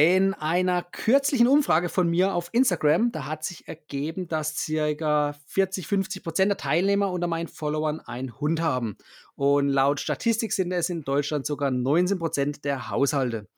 In 0.00 0.32
einer 0.32 0.84
kürzlichen 0.84 1.48
Umfrage 1.48 1.88
von 1.88 2.08
mir 2.08 2.32
auf 2.32 2.50
Instagram, 2.52 3.10
da 3.10 3.24
hat 3.24 3.42
sich 3.42 3.66
ergeben, 3.66 4.28
dass 4.28 4.64
ca. 4.64 5.32
40, 5.46 5.88
50 5.88 6.22
Prozent 6.22 6.50
der 6.50 6.56
Teilnehmer 6.56 7.10
unter 7.10 7.26
meinen 7.26 7.48
Followern 7.48 7.98
einen 7.98 8.38
Hund 8.38 8.60
haben. 8.60 8.96
Und 9.34 9.68
laut 9.68 9.98
Statistik 9.98 10.52
sind 10.52 10.70
es 10.70 10.88
in 10.88 11.02
Deutschland 11.02 11.46
sogar 11.46 11.72
19 11.72 12.16
Prozent 12.20 12.64
der 12.64 12.90
Haushalte. 12.90 13.48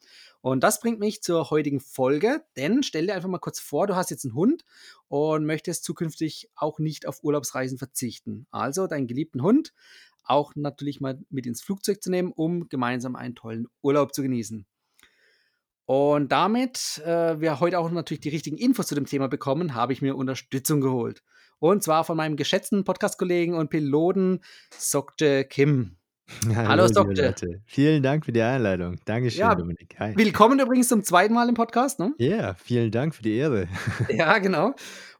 Und 0.40 0.64
das 0.64 0.80
bringt 0.80 0.98
mich 0.98 1.20
zur 1.20 1.50
heutigen 1.50 1.78
Folge, 1.78 2.42
denn 2.56 2.82
stell 2.82 3.06
dir 3.06 3.14
einfach 3.16 3.28
mal 3.28 3.36
kurz 3.36 3.60
vor, 3.60 3.86
du 3.86 3.94
hast 3.94 4.08
jetzt 4.08 4.24
einen 4.24 4.32
Hund 4.32 4.64
und 5.08 5.44
möchtest 5.44 5.84
zukünftig 5.84 6.48
auch 6.56 6.78
nicht 6.78 7.06
auf 7.06 7.22
Urlaubsreisen 7.22 7.76
verzichten. 7.76 8.46
Also 8.50 8.86
deinen 8.86 9.08
geliebten 9.08 9.42
Hund 9.42 9.74
auch 10.24 10.54
natürlich 10.54 11.02
mal 11.02 11.18
mit 11.28 11.44
ins 11.46 11.60
Flugzeug 11.60 12.02
zu 12.02 12.10
nehmen, 12.10 12.32
um 12.32 12.70
gemeinsam 12.70 13.14
einen 13.14 13.34
tollen 13.34 13.68
Urlaub 13.82 14.14
zu 14.14 14.22
genießen. 14.22 14.64
Und 15.90 16.30
damit 16.30 17.02
äh, 17.04 17.40
wir 17.40 17.58
heute 17.58 17.80
auch 17.80 17.90
natürlich 17.90 18.20
die 18.20 18.28
richtigen 18.28 18.56
Infos 18.56 18.86
zu 18.86 18.94
dem 18.94 19.06
Thema 19.06 19.26
bekommen, 19.26 19.74
habe 19.74 19.92
ich 19.92 20.00
mir 20.00 20.14
Unterstützung 20.14 20.80
geholt. 20.80 21.24
Und 21.58 21.82
zwar 21.82 22.04
von 22.04 22.16
meinem 22.16 22.36
geschätzten 22.36 22.84
Podcast-Kollegen 22.84 23.54
und 23.54 23.70
Piloten 23.70 24.38
Sokje 24.72 25.42
Kim. 25.42 25.96
Hallo, 26.54 26.68
Hallo 26.68 26.86
Sokje. 26.86 27.34
Vielen 27.66 28.04
Dank 28.04 28.24
für 28.24 28.30
die 28.30 28.40
Einladung. 28.40 29.00
Dankeschön, 29.04 29.40
ja, 29.40 29.56
Dominik. 29.56 29.96
Hi. 29.98 30.16
Willkommen 30.16 30.60
übrigens 30.60 30.86
zum 30.86 31.02
zweiten 31.02 31.34
Mal 31.34 31.48
im 31.48 31.56
Podcast. 31.56 31.98
Ne? 31.98 32.14
Ja, 32.18 32.36
yeah, 32.36 32.54
vielen 32.54 32.92
Dank 32.92 33.16
für 33.16 33.24
die 33.24 33.34
Ehre. 33.34 33.66
ja, 34.10 34.38
genau. 34.38 34.76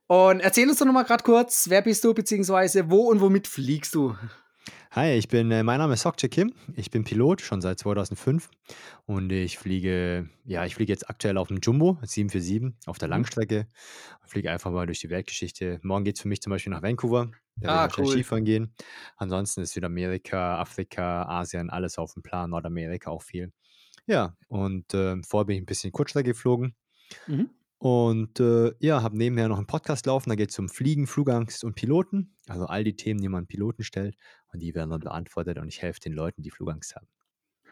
Und 0.06 0.39
erzähl 0.39 0.69
uns 0.69 0.78
doch 0.78 0.86
nochmal 0.86 1.05
gerade 1.05 1.25
kurz, 1.25 1.69
wer 1.69 1.83
bist 1.83 2.05
du, 2.05 2.14
beziehungsweise 2.14 2.89
wo 2.89 3.11
und 3.11 3.20
womit 3.20 3.48
fliegst 3.48 3.97
du? 3.97 4.14
Hi, 4.92 5.12
ich 5.12 5.28
bin, 5.28 5.52
äh, 5.52 5.62
mein 5.62 5.78
Name 5.78 5.94
ist 5.94 6.02
Sokje 6.02 6.28
Kim. 6.28 6.52
Ich 6.74 6.91
bin 6.91 7.05
Pilot 7.05 7.42
schon 7.42 7.60
seit 7.60 7.78
2005 7.78 8.50
und 9.06 9.30
ich 9.30 9.56
fliege, 9.56 10.28
ja, 10.44 10.64
ich 10.64 10.74
fliege 10.74 10.92
jetzt 10.92 11.08
aktuell 11.08 11.38
auf 11.38 11.46
dem 11.46 11.58
Jumbo 11.62 11.96
747 12.02 12.77
auf 12.88 12.98
der 12.98 13.06
mhm. 13.06 13.11
Langstrecke. 13.11 13.68
Fliege 14.27 14.50
einfach 14.50 14.72
mal 14.72 14.86
durch 14.86 14.98
die 14.98 15.08
Weltgeschichte. 15.08 15.78
Morgen 15.84 16.02
geht 16.02 16.16
es 16.16 16.22
für 16.22 16.27
mich 16.27 16.42
zum 16.42 16.50
Beispiel 16.50 16.72
nach 16.72 16.83
Vancouver. 16.83 17.30
Da 17.55 17.68
ah, 17.68 17.80
werde 17.83 17.92
ich 17.92 17.98
cool. 17.98 18.12
Skifahren 18.14 18.44
gehen. 18.44 18.74
Ansonsten 19.16 19.61
ist 19.61 19.74
Südamerika, 19.74 20.58
Afrika, 20.58 21.22
Asien, 21.22 21.70
alles 21.70 21.96
auf 21.96 22.14
dem 22.14 22.24
Plan. 22.24 22.50
Nordamerika 22.50 23.12
auch 23.12 23.22
viel. 23.22 23.52
Ja, 24.06 24.34
und 24.48 24.92
äh, 24.92 25.22
vorher 25.22 25.44
bin 25.44 25.55
ich 25.55 25.62
ein 25.62 25.66
bisschen 25.66 25.92
Kurzstrecke 25.92 26.30
geflogen. 26.30 26.74
Mhm. 27.28 27.48
Und 27.81 28.41
äh, 28.41 28.75
ja, 28.78 29.03
habe 29.03 29.17
nebenher 29.17 29.48
noch 29.48 29.56
einen 29.56 29.67
Podcast 29.67 30.05
laufen, 30.05 30.28
da 30.28 30.34
geht 30.34 30.50
es 30.50 30.59
um 30.59 30.69
Fliegen, 30.69 31.06
Flugangst 31.06 31.64
und 31.64 31.77
Piloten. 31.77 32.36
Also 32.47 32.67
all 32.67 32.84
die 32.84 32.95
Themen, 32.95 33.23
die 33.23 33.28
man 33.31 33.47
Piloten 33.47 33.84
stellt 33.84 34.17
und 34.53 34.61
die 34.61 34.75
werden 34.75 34.91
dann 34.91 35.00
beantwortet 35.00 35.56
und 35.56 35.67
ich 35.67 35.81
helfe 35.81 35.98
den 35.98 36.12
Leuten, 36.12 36.42
die 36.42 36.51
Flugangst 36.51 36.95
haben. 36.95 37.08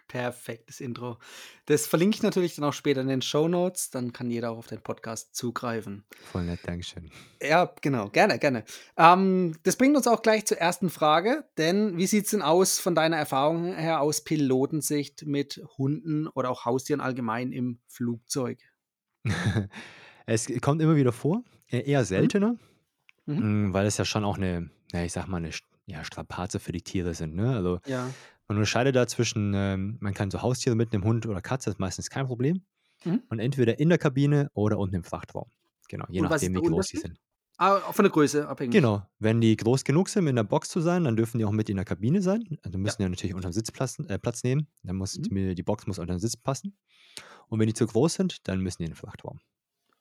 Perfektes 0.06 0.80
Intro. 0.80 1.18
Das 1.66 1.86
verlinke 1.86 2.16
ich 2.16 2.22
natürlich 2.22 2.56
dann 2.56 2.64
auch 2.64 2.72
später 2.72 3.02
in 3.02 3.08
den 3.08 3.20
Show 3.20 3.48
Notes, 3.48 3.90
dann 3.90 4.14
kann 4.14 4.30
jeder 4.30 4.52
auch 4.52 4.56
auf 4.56 4.66
den 4.66 4.80
Podcast 4.80 5.34
zugreifen. 5.34 6.06
Voll 6.32 6.44
nett, 6.44 6.60
Dankeschön. 6.64 7.10
Ja, 7.42 7.70
genau, 7.82 8.08
gerne, 8.08 8.38
gerne. 8.38 8.64
Ähm, 8.96 9.58
das 9.64 9.76
bringt 9.76 9.94
uns 9.94 10.06
auch 10.06 10.22
gleich 10.22 10.46
zur 10.46 10.56
ersten 10.56 10.88
Frage, 10.88 11.44
denn 11.58 11.98
wie 11.98 12.06
sieht 12.06 12.24
es 12.24 12.30
denn 12.30 12.40
aus 12.40 12.78
von 12.78 12.94
deiner 12.94 13.18
Erfahrung 13.18 13.74
her 13.74 14.00
aus 14.00 14.24
Pilotensicht 14.24 15.26
mit 15.26 15.62
Hunden 15.76 16.28
oder 16.28 16.48
auch 16.48 16.64
Haustieren 16.64 17.02
allgemein 17.02 17.52
im 17.52 17.78
Flugzeug? 17.86 18.58
Es 20.26 20.46
kommt 20.60 20.82
immer 20.82 20.96
wieder 20.96 21.12
vor, 21.12 21.42
e 21.70 21.80
eher 21.80 22.04
Mhm. 22.16 22.28
seltener, 22.28 22.56
Mhm. 23.26 23.40
hm, 23.40 23.72
weil 23.74 23.86
es 23.86 23.98
ja 23.98 24.04
schon 24.06 24.24
auch 24.24 24.38
eine, 24.38 24.70
ja, 24.92 25.04
ich 25.04 25.12
sag 25.12 25.28
mal, 25.28 25.38
eine 25.38 25.50
ja, 25.86 26.04
Strapaze 26.04 26.60
für 26.60 26.72
die 26.72 26.82
Tiere 26.82 27.14
sind, 27.14 27.34
ne? 27.36 27.56
Also, 27.56 27.80
Ja. 27.84 28.16
man 28.48 28.58
unterscheidet 28.58 28.96
da 28.96 29.06
zwischen, 29.08 29.54
ähm 29.56 29.98
man 30.00 30.14
kann 30.14 30.30
so 30.32 30.42
Haustiere 30.42 30.76
mitnehmen, 30.76 31.04
Hund 31.04 31.26
oder 31.26 31.42
Katze, 31.42 31.70
ist 31.70 31.80
meistens 31.80 32.10
kein 32.10 32.26
Problem. 32.26 32.64
Mhm. 33.04 33.18
Und 33.30 33.40
entweder 33.40 33.78
in 33.80 33.90
der 33.90 33.98
Kabine 33.98 34.50
oder 34.54 34.78
unten 34.78 34.96
im 34.96 35.04
Frachtraum. 35.04 35.50
Genau, 35.88 36.06
je 36.10 36.20
Und 36.20 36.22
nachdem, 36.22 36.54
wie 36.54 36.62
groß 36.62 36.86
die 36.88 36.98
sind. 36.98 37.20
Ah, 37.56 37.92
von 37.92 38.04
der 38.04 38.12
Größe 38.12 38.46
abhängig? 38.48 38.70
Genau, 38.70 39.02
wenn 39.18 39.40
die 39.40 39.56
groß 39.56 39.82
genug 39.84 40.10
sind, 40.10 40.26
in 40.26 40.36
der 40.36 40.42
Box 40.44 40.68
zu 40.68 40.80
sein, 40.80 41.04
dann 41.04 41.16
dürfen 41.16 41.38
die 41.38 41.44
auch 41.46 41.52
mit 41.52 41.70
in 41.70 41.76
der 41.76 41.86
Kabine 41.86 42.20
sein. 42.20 42.58
Also, 42.62 42.76
Ja. 42.82 42.92
müssen 42.92 43.00
ja 43.00 43.08
natürlich 43.08 43.34
unterm 43.34 43.52
Sitz 43.52 43.70
Platz 43.72 43.98
äh, 43.98 44.18
Platz 44.18 44.42
nehmen. 44.44 44.68
Dann 44.82 44.96
muss 44.96 45.12
Mhm. 45.14 45.28
die 45.30 45.62
Box 45.62 45.86
muss 45.86 45.98
unter 45.98 46.14
den 46.14 46.20
Sitz 46.20 46.36
passen. 46.36 46.76
Und 47.48 47.60
wenn 47.60 47.66
die 47.66 47.74
zu 47.74 47.86
groß 47.86 48.14
sind, 48.14 48.48
dann 48.48 48.60
müssen 48.60 48.78
die 48.78 48.84
in 48.84 48.90
den 48.92 48.96
Frachtraum. 48.96 49.40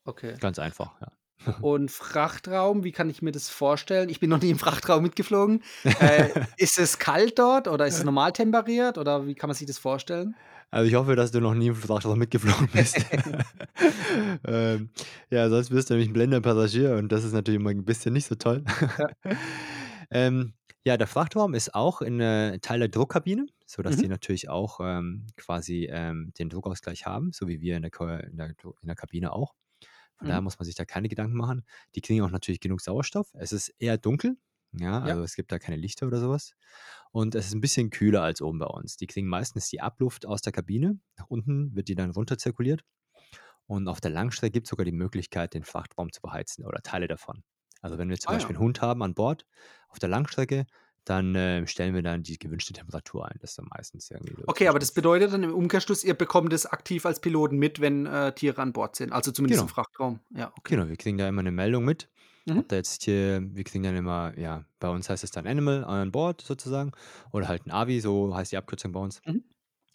Okay. 0.06 0.35
Ganz 0.40 0.59
einfach, 0.59 1.00
ja. 1.02 1.12
Und 1.62 1.91
Frachtraum, 1.91 2.84
wie 2.84 2.91
kann 2.91 3.09
ich 3.09 3.22
mir 3.22 3.31
das 3.31 3.50
vorstellen? 3.50 4.09
Ich 4.09 4.19
bin 4.19 4.30
noch 4.30 4.41
nie 4.41 4.50
im 4.50 4.59
Frachtraum 4.59 5.03
mitgeflogen. 5.03 5.63
Äh, 5.84 6.30
ist 6.57 6.80
es 6.80 6.97
kalt 6.97 7.38
dort 7.38 7.68
oder 7.68 7.86
ist 7.86 7.97
es 7.97 8.03
normal 8.03 8.34
temperiert 8.34 8.97
oder 8.97 9.28
wie 9.28 9.36
kann 9.36 9.47
man 9.47 9.56
sich 9.56 9.68
das 9.68 9.78
vorstellen? 9.78 10.36
Also 10.69 10.90
ich 10.90 10.96
hoffe, 10.96 11.16
dass 11.16 11.31
du 11.31 11.40
noch 11.40 11.53
nie 11.53 11.68
im 11.68 11.75
Frachtraum 11.75 12.19
mitgeflogen 12.19 12.68
bist. 12.74 13.06
ähm, 14.46 14.90
ja, 15.30 15.50
sonst 15.50 15.69
bist 15.69 15.90
du 15.90 15.94
nämlich 15.94 16.09
ein 16.09 16.13
blender 16.13 16.41
Passagier 16.41 16.96
und 16.96 17.09
das 17.09 17.24
ist 17.24 17.34
natürlich 17.34 17.59
immer 17.59 17.69
ein 17.69 17.86
bisschen 17.86 18.13
nicht 18.13 18.28
so 18.28 18.36
toll. 18.36 18.66
Ja. 18.97 19.07
ähm, 20.12 20.53
ja, 20.84 20.97
der 20.97 21.07
Frachtraum 21.07 21.53
ist 21.53 21.74
auch 21.74 22.02
in, 22.02 22.19
äh, 22.19 22.59
Teil 22.59 22.80
der 22.80 22.90
Druckkabine, 22.90 23.46
sodass 23.67 23.97
die 23.97 24.05
mhm. 24.05 24.11
natürlich 24.11 24.50
auch 24.50 24.79
ähm, 24.81 25.28
quasi 25.35 25.88
ähm, 25.91 26.33
den 26.39 26.50
Druckausgleich 26.50 27.05
haben, 27.05 27.31
so 27.33 27.47
wie 27.47 27.61
wir 27.61 27.78
in 27.78 27.83
der, 27.83 27.91
in 28.23 28.38
der, 28.38 28.50
in 28.50 28.88
der 28.88 28.95
Kabine 28.95 29.33
auch. 29.33 29.53
Von 30.17 30.28
daher 30.28 30.41
mhm. 30.41 30.45
muss 30.45 30.57
man 30.57 30.66
sich 30.66 30.73
da 30.73 30.85
keine 30.85 31.09
Gedanken 31.09 31.38
machen. 31.38 31.63
Die 31.94 32.01
kriegen 32.01 32.23
auch 32.23 32.31
natürlich 32.31 32.59
genug 32.59 32.81
Sauerstoff. 32.81 33.29
Es 33.35 33.51
ist 33.51 33.69
eher 33.77 34.00
dunkel, 34.00 34.38
ja, 34.73 35.06
Ja. 35.06 35.13
also 35.13 35.23
es 35.23 35.35
gibt 35.35 35.51
da 35.51 35.59
keine 35.59 35.77
Lichter 35.77 36.07
oder 36.07 36.19
sowas. 36.19 36.56
Und 37.11 37.35
es 37.35 37.47
ist 37.47 37.53
ein 37.53 37.61
bisschen 37.61 37.89
kühler 37.89 38.23
als 38.23 38.41
oben 38.41 38.59
bei 38.59 38.66
uns. 38.66 38.97
Die 38.97 39.06
kriegen 39.06 39.27
meistens 39.27 39.69
die 39.69 39.81
Abluft 39.81 40.25
aus 40.25 40.41
der 40.41 40.53
Kabine. 40.53 41.00
Nach 41.17 41.27
unten 41.27 41.75
wird 41.75 41.88
die 41.88 41.95
dann 41.95 42.11
runter 42.11 42.38
zirkuliert. 42.38 42.83
Und 43.67 43.88
auf 43.88 44.00
der 44.01 44.11
Langstrecke 44.11 44.53
gibt 44.53 44.67
es 44.67 44.69
sogar 44.69 44.85
die 44.85 44.91
Möglichkeit, 44.91 45.53
den 45.53 45.63
Frachtraum 45.63 46.11
zu 46.11 46.22
beheizen 46.22 46.66
oder 46.66 46.81
Teile 46.81 47.07
davon. 47.07 47.44
Also 47.81 47.97
wenn 47.97 48.09
wir 48.09 48.17
zum 48.17 48.29
Ah 48.29 48.33
Beispiel 48.33 48.56
ja. 48.56 48.59
einen 48.59 48.66
Hund 48.66 48.81
haben 48.81 49.03
an 49.03 49.13
Bord 49.13 49.45
auf 49.89 50.00
der 50.00 50.09
Langstrecke, 50.09 50.66
dann 51.09 51.35
äh, 51.35 51.66
stellen 51.68 51.95
wir 51.95 52.01
dann 52.01 52.23
die 52.23 52.38
gewünschte 52.38 52.73
Temperatur 52.73 53.28
ein. 53.28 53.38
Das 53.40 53.51
ist 53.51 53.59
dann 53.59 53.68
meistens 53.69 54.12
irgendwie 54.12 54.35
so. 54.35 54.44
Okay, 54.47 54.68
aber 54.68 54.79
das 54.79 54.91
bedeutet 54.91 55.34
dann 55.34 55.44
im 55.44 55.53
Umkehrschluss, 55.53 56.03
ihr 56.03 56.13
bekommt 56.13 56.51
es 56.53 56.66
aktiv 56.66 57.06
als 57.06 57.22
Piloten 57.22 57.57
mit, 57.57 57.79
wenn 57.79 58.06
äh, 58.06 58.34
Tiere 58.34 58.62
an 58.62 58.73
Bord 58.73 58.95
sind. 58.95 59.13
Also 59.13 59.31
zumindest 59.31 59.62
genau. 59.62 59.69
im 59.69 59.73
Frachtraum. 59.73 60.19
Ja, 60.31 60.51
okay. 60.57 60.75
Genau, 60.75 60.88
wir 60.88 60.97
kriegen 60.97 61.18
da 61.18 61.28
immer 61.28 61.41
eine 61.41 61.51
Meldung 61.51 61.85
mit. 61.85 62.09
Mhm. 62.45 62.59
Ob 62.59 62.69
da 62.69 62.75
jetzt 62.78 63.03
hier, 63.03 63.41
wir 63.41 63.63
kriegen 63.63 63.84
dann 63.84 63.95
immer, 63.95 64.38
ja, 64.38 64.66
bei 64.79 64.90
uns 64.90 65.09
heißt 65.09 65.23
es 65.23 65.31
dann 65.31 65.47
Animal 65.47 65.84
an 65.84 66.12
Bord 66.12 66.41
sozusagen. 66.41 66.91
Oder 67.31 67.47
halt 67.47 67.66
ein 67.66 67.72
Avi, 67.72 68.00
so 68.00 68.35
heißt 68.35 68.51
die 68.51 68.57
Abkürzung 68.57 68.91
bei 68.91 69.00
uns. 69.00 69.22
Mhm. 69.25 69.44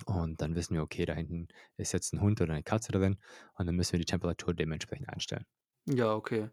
Und 0.06 0.40
dann 0.40 0.54
wissen 0.54 0.74
wir, 0.74 0.82
okay, 0.82 1.04
da 1.04 1.14
hinten 1.14 1.48
ist 1.76 1.92
jetzt 1.92 2.12
ein 2.12 2.20
Hund 2.20 2.40
oder 2.40 2.52
eine 2.52 2.62
Katze 2.62 2.92
drin. 2.92 3.18
Und 3.54 3.66
dann 3.66 3.76
müssen 3.76 3.92
wir 3.92 4.00
die 4.00 4.06
Temperatur 4.06 4.54
dementsprechend 4.54 5.08
einstellen. 5.08 5.44
Ja, 5.86 6.14
okay. 6.14 6.48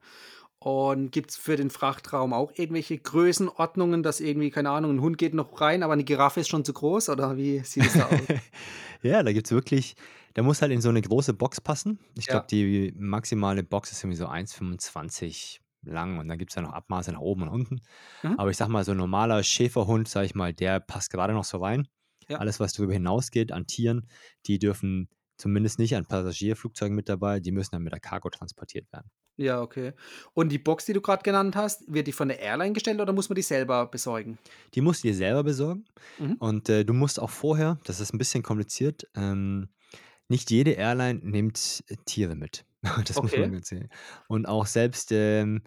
Und 0.59 1.11
gibt 1.11 1.31
es 1.31 1.37
für 1.37 1.55
den 1.55 1.69
Frachtraum 1.69 2.33
auch 2.33 2.51
irgendwelche 2.53 2.97
Größenordnungen, 2.97 4.03
dass 4.03 4.19
irgendwie, 4.19 4.49
keine 4.49 4.71
Ahnung, 4.71 4.95
ein 4.95 5.01
Hund 5.01 5.17
geht 5.17 5.33
noch 5.33 5.61
rein, 5.61 5.83
aber 5.83 5.93
eine 5.93 6.03
Giraffe 6.03 6.41
ist 6.41 6.49
schon 6.49 6.65
zu 6.65 6.73
groß? 6.73 7.09
Oder 7.09 7.37
wie 7.37 7.59
sieht 7.59 7.85
es 7.85 7.93
da 7.93 8.07
aus? 8.07 8.19
ja, 9.01 9.23
da 9.23 9.31
gibt 9.31 9.47
es 9.47 9.51
wirklich, 9.53 9.95
der 10.35 10.43
muss 10.43 10.61
halt 10.61 10.73
in 10.73 10.81
so 10.81 10.89
eine 10.89 11.01
große 11.01 11.33
Box 11.33 11.61
passen. 11.61 11.97
Ich 12.17 12.27
glaube, 12.27 12.47
die 12.51 12.93
maximale 12.97 13.63
Box 13.63 13.93
ist 13.93 14.03
irgendwie 14.03 14.17
so 14.17 14.27
1,25 14.27 15.59
lang 15.83 16.19
und 16.19 16.27
dann 16.27 16.37
gibt 16.37 16.51
es 16.51 16.55
ja 16.55 16.61
noch 16.61 16.73
Abmaße 16.73 17.13
nach 17.13 17.21
oben 17.21 17.43
und 17.43 17.49
unten. 17.49 17.81
Mhm. 18.23 18.37
Aber 18.37 18.49
ich 18.49 18.57
sag 18.57 18.67
mal, 18.67 18.83
so 18.83 18.91
ein 18.91 18.97
normaler 18.97 19.43
Schäferhund, 19.43 20.09
sag 20.09 20.25
ich 20.25 20.35
mal, 20.35 20.53
der 20.53 20.81
passt 20.81 21.09
gerade 21.09 21.33
noch 21.33 21.45
so 21.45 21.59
rein. 21.59 21.87
Ja. 22.27 22.37
Alles, 22.37 22.59
was 22.59 22.73
darüber 22.73 22.93
hinausgeht 22.93 23.51
an 23.51 23.65
Tieren, 23.65 24.07
die 24.45 24.59
dürfen 24.59 25.09
zumindest 25.39 25.79
nicht 25.79 25.95
an 25.95 26.05
Passagierflugzeugen 26.05 26.95
mit 26.95 27.09
dabei, 27.09 27.39
die 27.39 27.51
müssen 27.51 27.71
dann 27.71 27.81
mit 27.83 27.93
der 27.93 27.99
Cargo 27.99 28.29
transportiert 28.29 28.91
werden. 28.93 29.09
Ja, 29.37 29.61
okay. 29.61 29.93
Und 30.33 30.49
die 30.51 30.59
Box, 30.59 30.85
die 30.85 30.93
du 30.93 31.01
gerade 31.01 31.23
genannt 31.23 31.55
hast, 31.55 31.91
wird 31.91 32.07
die 32.07 32.11
von 32.11 32.27
der 32.27 32.39
Airline 32.39 32.73
gestellt 32.73 32.99
oder 32.99 33.13
muss 33.13 33.29
man 33.29 33.35
die 33.35 33.41
selber 33.41 33.87
besorgen? 33.87 34.37
Die 34.75 34.81
musst 34.81 35.03
du 35.03 35.07
dir 35.07 35.15
selber 35.15 35.43
besorgen. 35.43 35.85
Mhm. 36.19 36.33
Und 36.33 36.69
äh, 36.69 36.83
du 36.83 36.93
musst 36.93 37.19
auch 37.19 37.29
vorher, 37.29 37.79
das 37.85 38.01
ist 38.01 38.13
ein 38.13 38.17
bisschen 38.17 38.43
kompliziert, 38.43 39.07
ähm, 39.15 39.69
nicht 40.27 40.51
jede 40.51 40.71
Airline 40.71 41.21
nimmt 41.23 41.83
äh, 41.87 41.95
Tiere 42.05 42.35
mit. 42.35 42.65
Das 43.07 43.21
muss 43.21 43.35
man 43.35 43.53
erzählen. 43.53 43.89
Und 44.27 44.45
auch 44.45 44.65
selbst 44.65 45.11
ähm, 45.11 45.63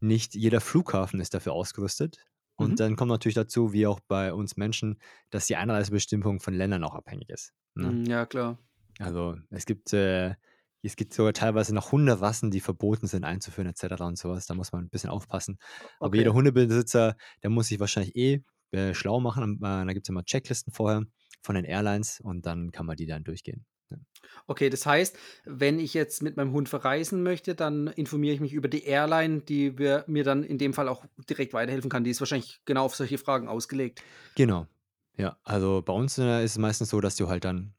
nicht 0.00 0.34
jeder 0.34 0.60
Flughafen 0.60 1.20
ist 1.20 1.34
dafür 1.34 1.52
ausgerüstet. 1.52 2.18
Und 2.56 2.72
Mhm. 2.72 2.76
dann 2.76 2.96
kommt 2.96 3.10
natürlich 3.10 3.34
dazu, 3.34 3.72
wie 3.72 3.86
auch 3.86 4.00
bei 4.00 4.32
uns 4.34 4.56
Menschen, 4.56 4.98
dass 5.30 5.46
die 5.46 5.56
Einreisebestimmung 5.56 6.40
von 6.40 6.52
Ländern 6.54 6.84
auch 6.84 6.94
abhängig 6.94 7.30
ist. 7.30 7.52
Ne? 7.74 7.90
Mhm, 7.90 8.04
ja, 8.04 8.26
klar. 8.26 8.58
Also 9.00 9.36
es 9.50 9.66
gibt 9.66 9.92
äh, 9.92 10.34
es 10.82 10.96
gibt 10.96 11.12
sogar 11.12 11.32
teilweise 11.32 11.74
noch 11.74 11.92
Hunderassen, 11.92 12.50
die 12.50 12.60
verboten 12.60 13.06
sind 13.06 13.24
einzuführen 13.24 13.68
etc. 13.68 14.00
und 14.00 14.18
sowas. 14.18 14.46
Da 14.46 14.54
muss 14.54 14.72
man 14.72 14.84
ein 14.84 14.88
bisschen 14.88 15.10
aufpassen. 15.10 15.58
Aber 15.98 16.16
jeder 16.16 16.32
Hundebesitzer, 16.32 17.16
der 17.42 17.50
muss 17.50 17.68
sich 17.68 17.80
wahrscheinlich 17.80 18.16
eh 18.16 18.42
äh, 18.70 18.94
schlau 18.94 19.20
machen. 19.20 19.56
Äh, 19.56 19.84
da 19.84 19.92
gibt 19.92 20.06
es 20.06 20.08
immer 20.08 20.24
Checklisten 20.24 20.72
vorher, 20.72 21.02
von 21.42 21.54
den 21.54 21.64
Airlines 21.64 22.20
und 22.20 22.46
dann 22.46 22.70
kann 22.70 22.86
man 22.86 22.96
die 22.96 23.06
dann 23.06 23.24
durchgehen. 23.24 23.66
Ja. 23.90 23.98
Okay, 24.46 24.70
das 24.70 24.86
heißt, 24.86 25.18
wenn 25.44 25.80
ich 25.80 25.94
jetzt 25.94 26.22
mit 26.22 26.36
meinem 26.36 26.52
Hund 26.52 26.68
verreisen 26.68 27.22
möchte, 27.22 27.54
dann 27.54 27.88
informiere 27.88 28.34
ich 28.34 28.40
mich 28.40 28.52
über 28.52 28.68
die 28.68 28.84
Airline, 28.84 29.40
die 29.40 29.78
wir 29.78 30.04
mir 30.06 30.24
dann 30.24 30.44
in 30.44 30.58
dem 30.58 30.72
Fall 30.72 30.88
auch 30.88 31.04
direkt 31.28 31.52
weiterhelfen 31.52 31.90
kann. 31.90 32.04
Die 32.04 32.10
ist 32.10 32.20
wahrscheinlich 32.20 32.60
genau 32.64 32.84
auf 32.84 32.94
solche 32.94 33.18
Fragen 33.18 33.48
ausgelegt. 33.48 34.02
Genau. 34.36 34.66
Ja, 35.16 35.36
also 35.42 35.82
bei 35.84 35.92
uns 35.92 36.18
äh, 36.18 36.44
ist 36.44 36.52
es 36.52 36.58
meistens 36.58 36.90
so, 36.90 37.00
dass 37.00 37.16
du 37.16 37.28
halt 37.28 37.44
dann 37.44 37.74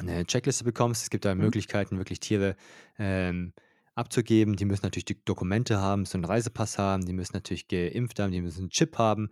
eine 0.00 0.26
Checkliste 0.26 0.64
bekommst. 0.64 1.02
Es 1.02 1.10
gibt 1.10 1.24
da 1.24 1.34
Mhm. 1.34 1.40
Möglichkeiten, 1.42 1.98
wirklich 1.98 2.20
Tiere 2.20 2.56
ähm, 2.98 3.52
abzugeben. 3.94 4.56
Die 4.56 4.64
müssen 4.64 4.84
natürlich 4.84 5.04
die 5.04 5.22
Dokumente 5.24 5.78
haben, 5.80 6.04
so 6.06 6.16
einen 6.16 6.24
Reisepass 6.24 6.78
haben, 6.78 7.04
die 7.04 7.12
müssen 7.12 7.32
natürlich 7.34 7.68
geimpft 7.68 8.18
haben, 8.20 8.32
die 8.32 8.40
müssen 8.40 8.60
einen 8.60 8.70
Chip 8.70 8.96
haben. 8.98 9.30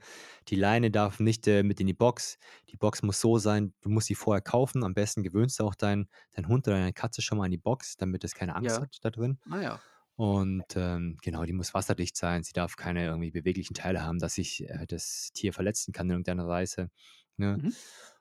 Die 0.49 0.57
Leine 0.57 0.91
darf 0.91 1.21
nicht 1.21 1.47
äh, 1.47 1.63
mit 1.63 1.81
in 1.81 1.87
die 1.87 1.95
Box. 1.95 2.39
Die 2.71 2.77
Box 2.77 3.03
muss 3.03 3.21
so 3.21 3.39
sein, 3.39 3.73
du 3.81 3.89
musst 3.89 4.09
sie 4.09 4.15
vorher 4.15 4.43
kaufen. 4.43 4.85
Am 4.85 4.95
besten 4.95 5.23
gewöhnst 5.23 5.59
du 5.61 5.65
auch 5.65 5.75
deinen 5.75 6.09
dein 6.33 6.49
Hund 6.49 6.67
oder 6.69 6.77
deine 6.79 6.93
Katze 6.93 7.23
schon 7.23 7.39
mal 7.39 7.45
an 7.45 7.51
die 7.51 7.59
Box, 7.59 7.97
damit 7.97 8.25
es 8.25 8.35
keine 8.35 8.57
Angst 8.57 8.77
Ja. 8.77 8.83
hat 8.83 8.97
da 9.03 9.11
drin. 9.11 9.39
Ah 9.51 9.61
ja. 9.61 9.81
Und 10.17 10.65
ähm, 10.75 11.17
genau, 11.23 11.45
die 11.45 11.53
muss 11.53 11.75
wasserdicht 11.75 12.17
sein. 12.17 12.43
Sie 12.43 12.53
darf 12.53 12.75
keine 12.75 13.05
irgendwie 13.07 13.31
beweglichen 13.31 13.75
Teile 13.75 14.03
haben, 14.03 14.19
dass 14.19 14.35
sich 14.35 14.69
äh, 14.69 14.85
das 14.89 15.31
Tier 15.33 15.53
verletzen 15.53 15.93
kann 15.93 16.09
in 16.09 16.13
irgendeiner 16.15 16.49
Weise. 16.49 16.91
Ne? 17.37 17.59
Mhm. 17.63 17.73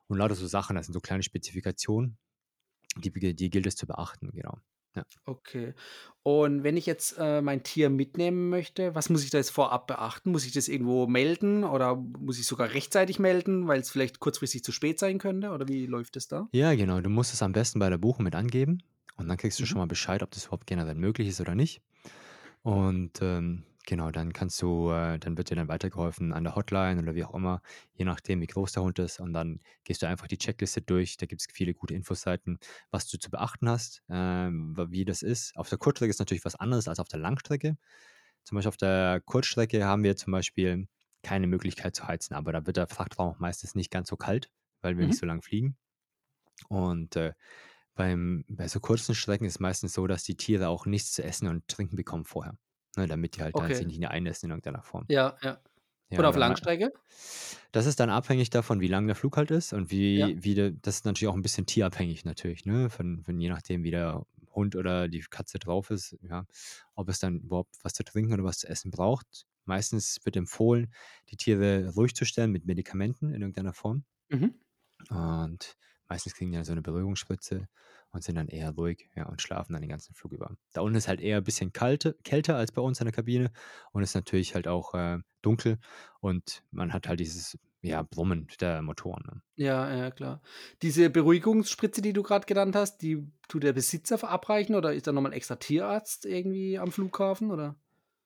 Und 0.07 0.19
lauter 0.19 0.35
so 0.35 0.45
Sachen, 0.47 0.75
das 0.75 0.85
sind 0.85 0.93
so 0.93 0.99
kleine 1.01 1.23
Spezifikationen, 1.23 2.17
die, 3.01 3.35
die 3.35 3.49
gilt 3.49 3.67
es 3.67 3.75
zu 3.75 3.87
beachten, 3.87 4.31
genau. 4.33 4.57
Ja. 4.95 5.03
Okay. 5.25 5.73
Und 6.23 6.63
wenn 6.63 6.77
ich 6.77 6.85
jetzt 6.85 7.15
äh, 7.19 7.41
mein 7.41 7.63
Tier 7.63 7.89
mitnehmen 7.89 8.49
möchte, 8.49 8.95
was 8.95 9.09
muss 9.09 9.23
ich 9.23 9.29
da 9.29 9.37
jetzt 9.37 9.49
vorab 9.51 9.87
beachten? 9.87 10.31
Muss 10.31 10.45
ich 10.45 10.53
das 10.53 10.69
irgendwo 10.69 11.05
melden 11.07 11.63
oder 11.65 11.95
muss 11.95 12.39
ich 12.39 12.47
sogar 12.47 12.71
rechtzeitig 12.73 13.19
melden, 13.19 13.67
weil 13.67 13.81
es 13.81 13.89
vielleicht 13.91 14.19
kurzfristig 14.19 14.63
zu 14.63 14.71
spät 14.71 14.99
sein 14.99 15.17
könnte? 15.19 15.51
Oder 15.51 15.67
wie 15.67 15.85
läuft 15.85 16.15
es 16.15 16.27
da? 16.29 16.49
ja, 16.51 16.75
genau. 16.75 17.01
Du 17.01 17.09
musst 17.09 17.33
es 17.33 17.41
am 17.41 17.51
besten 17.53 17.79
bei 17.79 17.89
der 17.89 17.97
Buchung 17.97 18.23
mit 18.23 18.35
angeben 18.35 18.79
und 19.17 19.27
dann 19.27 19.37
kriegst 19.37 19.59
du 19.59 19.65
schon 19.65 19.77
Mhm. 19.77 19.81
mal 19.81 19.87
Bescheid, 19.87 20.23
ob 20.23 20.31
das 20.31 20.45
überhaupt 20.45 20.67
generell 20.67 20.95
möglich 20.95 21.27
ist 21.27 21.41
oder 21.41 21.55
nicht. 21.55 21.81
Und 22.63 23.19
ähm, 23.21 23.63
genau, 23.87 24.11
dann 24.11 24.33
kannst 24.33 24.61
du, 24.61 24.91
äh, 24.91 25.17
dann 25.19 25.37
wird 25.37 25.49
dir 25.49 25.55
dann 25.55 25.67
weitergeholfen 25.67 26.33
an 26.33 26.43
der 26.43 26.55
Hotline 26.55 27.01
oder 27.01 27.15
wie 27.15 27.23
auch 27.25 27.33
immer, 27.33 27.61
je 27.95 28.05
nachdem, 28.05 28.41
wie 28.41 28.47
groß 28.47 28.73
der 28.73 28.83
Hund 28.83 28.99
ist. 28.99 29.19
Und 29.19 29.33
dann 29.33 29.61
gehst 29.83 30.03
du 30.03 30.07
einfach 30.07 30.27
die 30.27 30.37
Checkliste 30.37 30.81
durch. 30.83 31.17
Da 31.17 31.25
gibt 31.25 31.41
es 31.41 31.47
viele 31.51 31.73
gute 31.73 31.95
Infoseiten, 31.95 32.59
was 32.91 33.07
du 33.07 33.17
zu 33.17 33.31
beachten 33.31 33.69
hast, 33.69 34.03
wa- 34.07 34.87
wie 34.91 35.05
das 35.05 35.23
ist. 35.23 35.55
Auf 35.57 35.69
der 35.69 35.79
Kurzstrecke 35.79 36.11
ist 36.11 36.19
natürlich 36.19 36.45
was 36.45 36.55
anderes 36.55 36.87
als 36.87 36.99
auf 36.99 37.07
der 37.07 37.19
Langstrecke. 37.19 37.77
Zum 38.43 38.55
Beispiel 38.57 38.69
auf 38.69 38.77
der 38.77 39.21
Kurzstrecke 39.25 39.85
haben 39.85 40.03
wir 40.03 40.15
zum 40.17 40.31
Beispiel 40.31 40.87
keine 41.23 41.47
Möglichkeit 41.47 41.95
zu 41.95 42.07
heizen, 42.07 42.35
aber 42.35 42.51
da 42.53 42.65
wird 42.67 42.77
der 42.77 42.87
Frachtraum 42.87 43.31
auch 43.35 43.39
meistens 43.39 43.75
nicht 43.75 43.91
ganz 43.91 44.09
so 44.09 44.17
kalt, 44.17 44.51
weil 44.81 44.97
wir 44.97 45.05
nicht 45.07 45.17
Mhm. 45.17 45.19
so 45.19 45.25
lang 45.25 45.41
fliegen. 45.41 45.77
Und 46.69 47.15
äh, 47.15 47.33
beim, 47.95 48.45
bei 48.49 48.67
so 48.67 48.79
kurzen 48.81 49.15
Strecken 49.15 49.45
ist 49.45 49.55
es 49.55 49.59
meistens 49.61 49.93
so, 49.93 50.07
dass 50.07 50.23
die 50.23 50.37
Tiere 50.37 50.69
auch 50.69 50.85
nichts 50.87 51.13
zu 51.13 51.23
essen 51.23 51.47
und 51.49 51.67
trinken 51.67 51.95
bekommen 51.97 52.25
vorher. 52.25 52.57
Ne, 52.95 53.07
damit 53.07 53.35
die 53.37 53.41
halt 53.43 53.59
dann 53.59 53.73
sich 53.73 53.85
Okay. 53.85 53.87
nicht 53.87 54.07
einnässen 54.07 54.47
in 54.47 54.51
irgendeiner 54.51 54.83
Form. 54.83 55.09
Ja, 55.09 55.37
ja. 55.43 55.61
Ja, 56.09 56.23
auf 56.25 56.35
oder 56.35 56.41
mei- 56.41 56.57
Langstrecke? 56.57 56.91
das 57.71 57.85
ist 57.85 57.99
dann 57.99 58.09
abhängig 58.09 58.49
davon, 58.49 58.79
wie 58.81 58.87
lang 58.87 59.07
der 59.07 59.15
Flug 59.15 59.37
halt 59.37 59.51
ist 59.51 59.73
und 59.73 59.91
Ja. 60.13 60.31
wie, 60.31 60.43
wie 60.43 60.55
de, 60.55 60.75
das 60.81 60.97
ist 60.97 61.05
natürlich 61.05 61.29
auch 61.31 61.35
ein 61.35 61.41
bisschen 61.41 61.65
tierabhängig 61.65 62.25
natürlich, 62.25 62.65
ne? 62.65 62.89
Von, 62.89 63.23
von 63.23 63.39
je 63.39 63.49
nachdem, 63.49 63.83
wie 63.83 63.91
der 63.91 64.25
Hund 64.53 64.75
oder 64.75 65.07
die 65.07 65.21
Katze 65.29 65.59
drauf 65.59 65.89
ist, 65.91 66.17
ja, 66.21 66.45
ob 66.95 67.09
es 67.09 67.19
dann 67.19 67.39
überhaupt 67.41 67.75
was 67.83 67.93
zu 67.93 68.03
trinken 68.03 68.33
oder 68.33 68.43
was 68.43 68.59
zu 68.59 68.67
essen 68.67 68.91
braucht. 68.91 69.45
Meistens 69.65 70.19
wird 70.23 70.35
empfohlen, 70.37 70.93
die 71.29 71.37
Tiere 71.37 71.89
ruhig 71.95 72.15
zu 72.15 72.25
stellen 72.25 72.51
mit 72.51 72.65
Medikamenten 72.65 73.27
in 73.33 73.41
irgendeiner 73.41 73.73
Form. 73.73 74.05
Mhm. 74.29 74.49
Und 75.09 75.75
meistens 76.07 76.35
kriegen 76.35 76.51
die 76.51 76.55
dann 76.57 76.65
so 76.65 76.71
eine 76.71 76.81
Beruhigungsspritze 76.81 77.67
und 78.11 78.23
sind 78.23 78.35
dann 78.35 78.47
eher 78.47 78.71
ruhig 78.71 79.09
ja, 79.15 79.25
und 79.27 79.41
schlafen 79.41 79.73
dann 79.73 79.81
den 79.81 79.89
ganzen 79.89 80.13
Flug 80.15 80.31
über. 80.33 80.55
Da 80.73 80.81
unten 80.81 80.97
ist 80.97 81.07
halt 81.07 81.21
eher 81.21 81.37
ein 81.37 81.43
bisschen 81.43 81.73
kalte, 81.73 82.17
kälter 82.23 82.55
als 82.57 82.71
bei 82.71 82.81
uns 82.81 82.99
in 82.99 83.05
der 83.05 83.13
Kabine 83.13 83.51
und 83.91 84.03
ist 84.03 84.15
natürlich 84.15 84.55
halt 84.55 84.67
auch 84.67 84.93
äh, 84.93 85.19
dunkel 85.41 85.79
und 86.19 86.63
man 86.71 86.93
hat 86.93 87.07
halt 87.07 87.19
dieses 87.19 87.57
ja, 87.81 88.01
Brummen 88.03 88.47
der 88.59 88.81
Motoren. 88.81 89.23
Ne? 89.27 89.41
Ja, 89.55 89.91
ja, 89.95 90.11
klar. 90.11 90.41
Diese 90.83 91.09
Beruhigungsspritze, 91.09 92.01
die 92.03 92.13
du 92.13 92.21
gerade 92.21 92.45
genannt 92.45 92.75
hast, 92.75 92.99
die 93.01 93.27
tut 93.47 93.63
der 93.63 93.73
Besitzer 93.73 94.17
verabreichen 94.19 94.75
oder 94.75 94.93
ist 94.93 95.07
da 95.07 95.11
nochmal 95.11 95.31
ein 95.31 95.35
extra 95.37 95.55
Tierarzt 95.55 96.25
irgendwie 96.25 96.77
am 96.77 96.91
Flughafen? 96.91 97.49
Oder? 97.51 97.75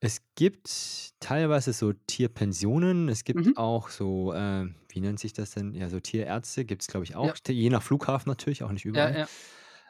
Es 0.04 0.22
gibt 0.36 1.14
teilweise 1.20 1.74
so 1.74 1.94
Tierpensionen, 1.94 3.08
es 3.08 3.24
gibt 3.24 3.46
Mhm. 3.46 3.56
auch 3.56 3.90
so, 3.90 4.34
äh, 4.34 4.66
wie 4.90 5.00
nennt 5.00 5.20
sich 5.20 5.34
das 5.34 5.52
denn? 5.52 5.76
Ja, 5.76 5.90
so 5.90 6.00
Tierärzte 6.00 6.66
gibt 6.66 6.82
es, 6.82 6.88
glaube 6.88 7.04
ich, 7.06 7.16
Ja, 7.22 7.34
auch. 7.34 7.36
Je 7.48 7.70
nach 7.70 7.84
Flughafen 7.84 8.28
natürlich, 8.30 8.64
auch 8.64 8.72
nicht 8.72 8.86
ja, 8.94 9.10
überall. 9.10 9.18
ja. 9.18 9.30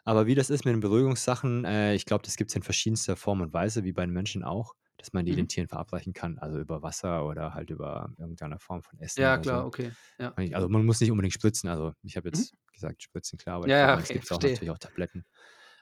Aber 0.08 0.26
wie 0.26 0.36
das 0.36 0.50
ist 0.50 0.66
mit 0.66 0.74
den 0.74 0.80
Beruhigungssachen, 0.80 1.64
äh, 1.66 1.94
ich 1.96 2.06
glaube, 2.06 2.24
das 2.24 2.36
gibt 2.36 2.50
es 2.52 2.56
in 2.56 2.64
verschiedenster 2.64 3.16
Form 3.16 3.42
und 3.42 3.54
Weise, 3.54 3.84
wie 3.84 3.92
bei 3.94 4.06
den 4.06 4.14
Menschen 4.14 4.44
auch, 4.44 4.74
dass 4.98 5.14
man 5.14 5.26
die 5.26 5.36
den 5.36 5.48
Mhm. 5.48 5.50
Tieren 5.50 5.68
verabreichen 5.68 6.14
kann, 6.14 6.40
also 6.40 6.60
über 6.60 6.82
Wasser 6.82 7.26
oder 7.26 7.54
halt 7.54 7.70
über 7.70 8.14
irgendeine 8.18 8.60
Form 8.60 8.82
von 8.84 9.00
Essen 9.00 9.28
Ja, 9.28 9.38
klar, 9.38 9.66
so. 9.66 9.68
okay. 9.68 9.96
Ja. 10.20 10.38
Also 10.54 10.70
man 10.70 10.86
muss 10.86 11.02
nicht 11.02 11.12
unbedingt 11.12 11.34
spritzen, 11.34 11.70
also 11.70 11.94
ich 12.04 12.18
habe 12.18 12.30
Mhm. 12.32 12.48
jetzt 12.48 12.56
gesagt 12.74 13.04
Spritzen, 13.04 13.38
klar, 13.40 13.58
aber 13.58 13.68
Ja, 13.68 13.78
ja, 13.80 14.00
es 14.00 14.12
okay, 14.12 14.14
gibt 14.14 14.32
auch 14.32 14.42
natürlich 14.42 14.72
auch 14.72 14.80
Tabletten. 14.80 15.26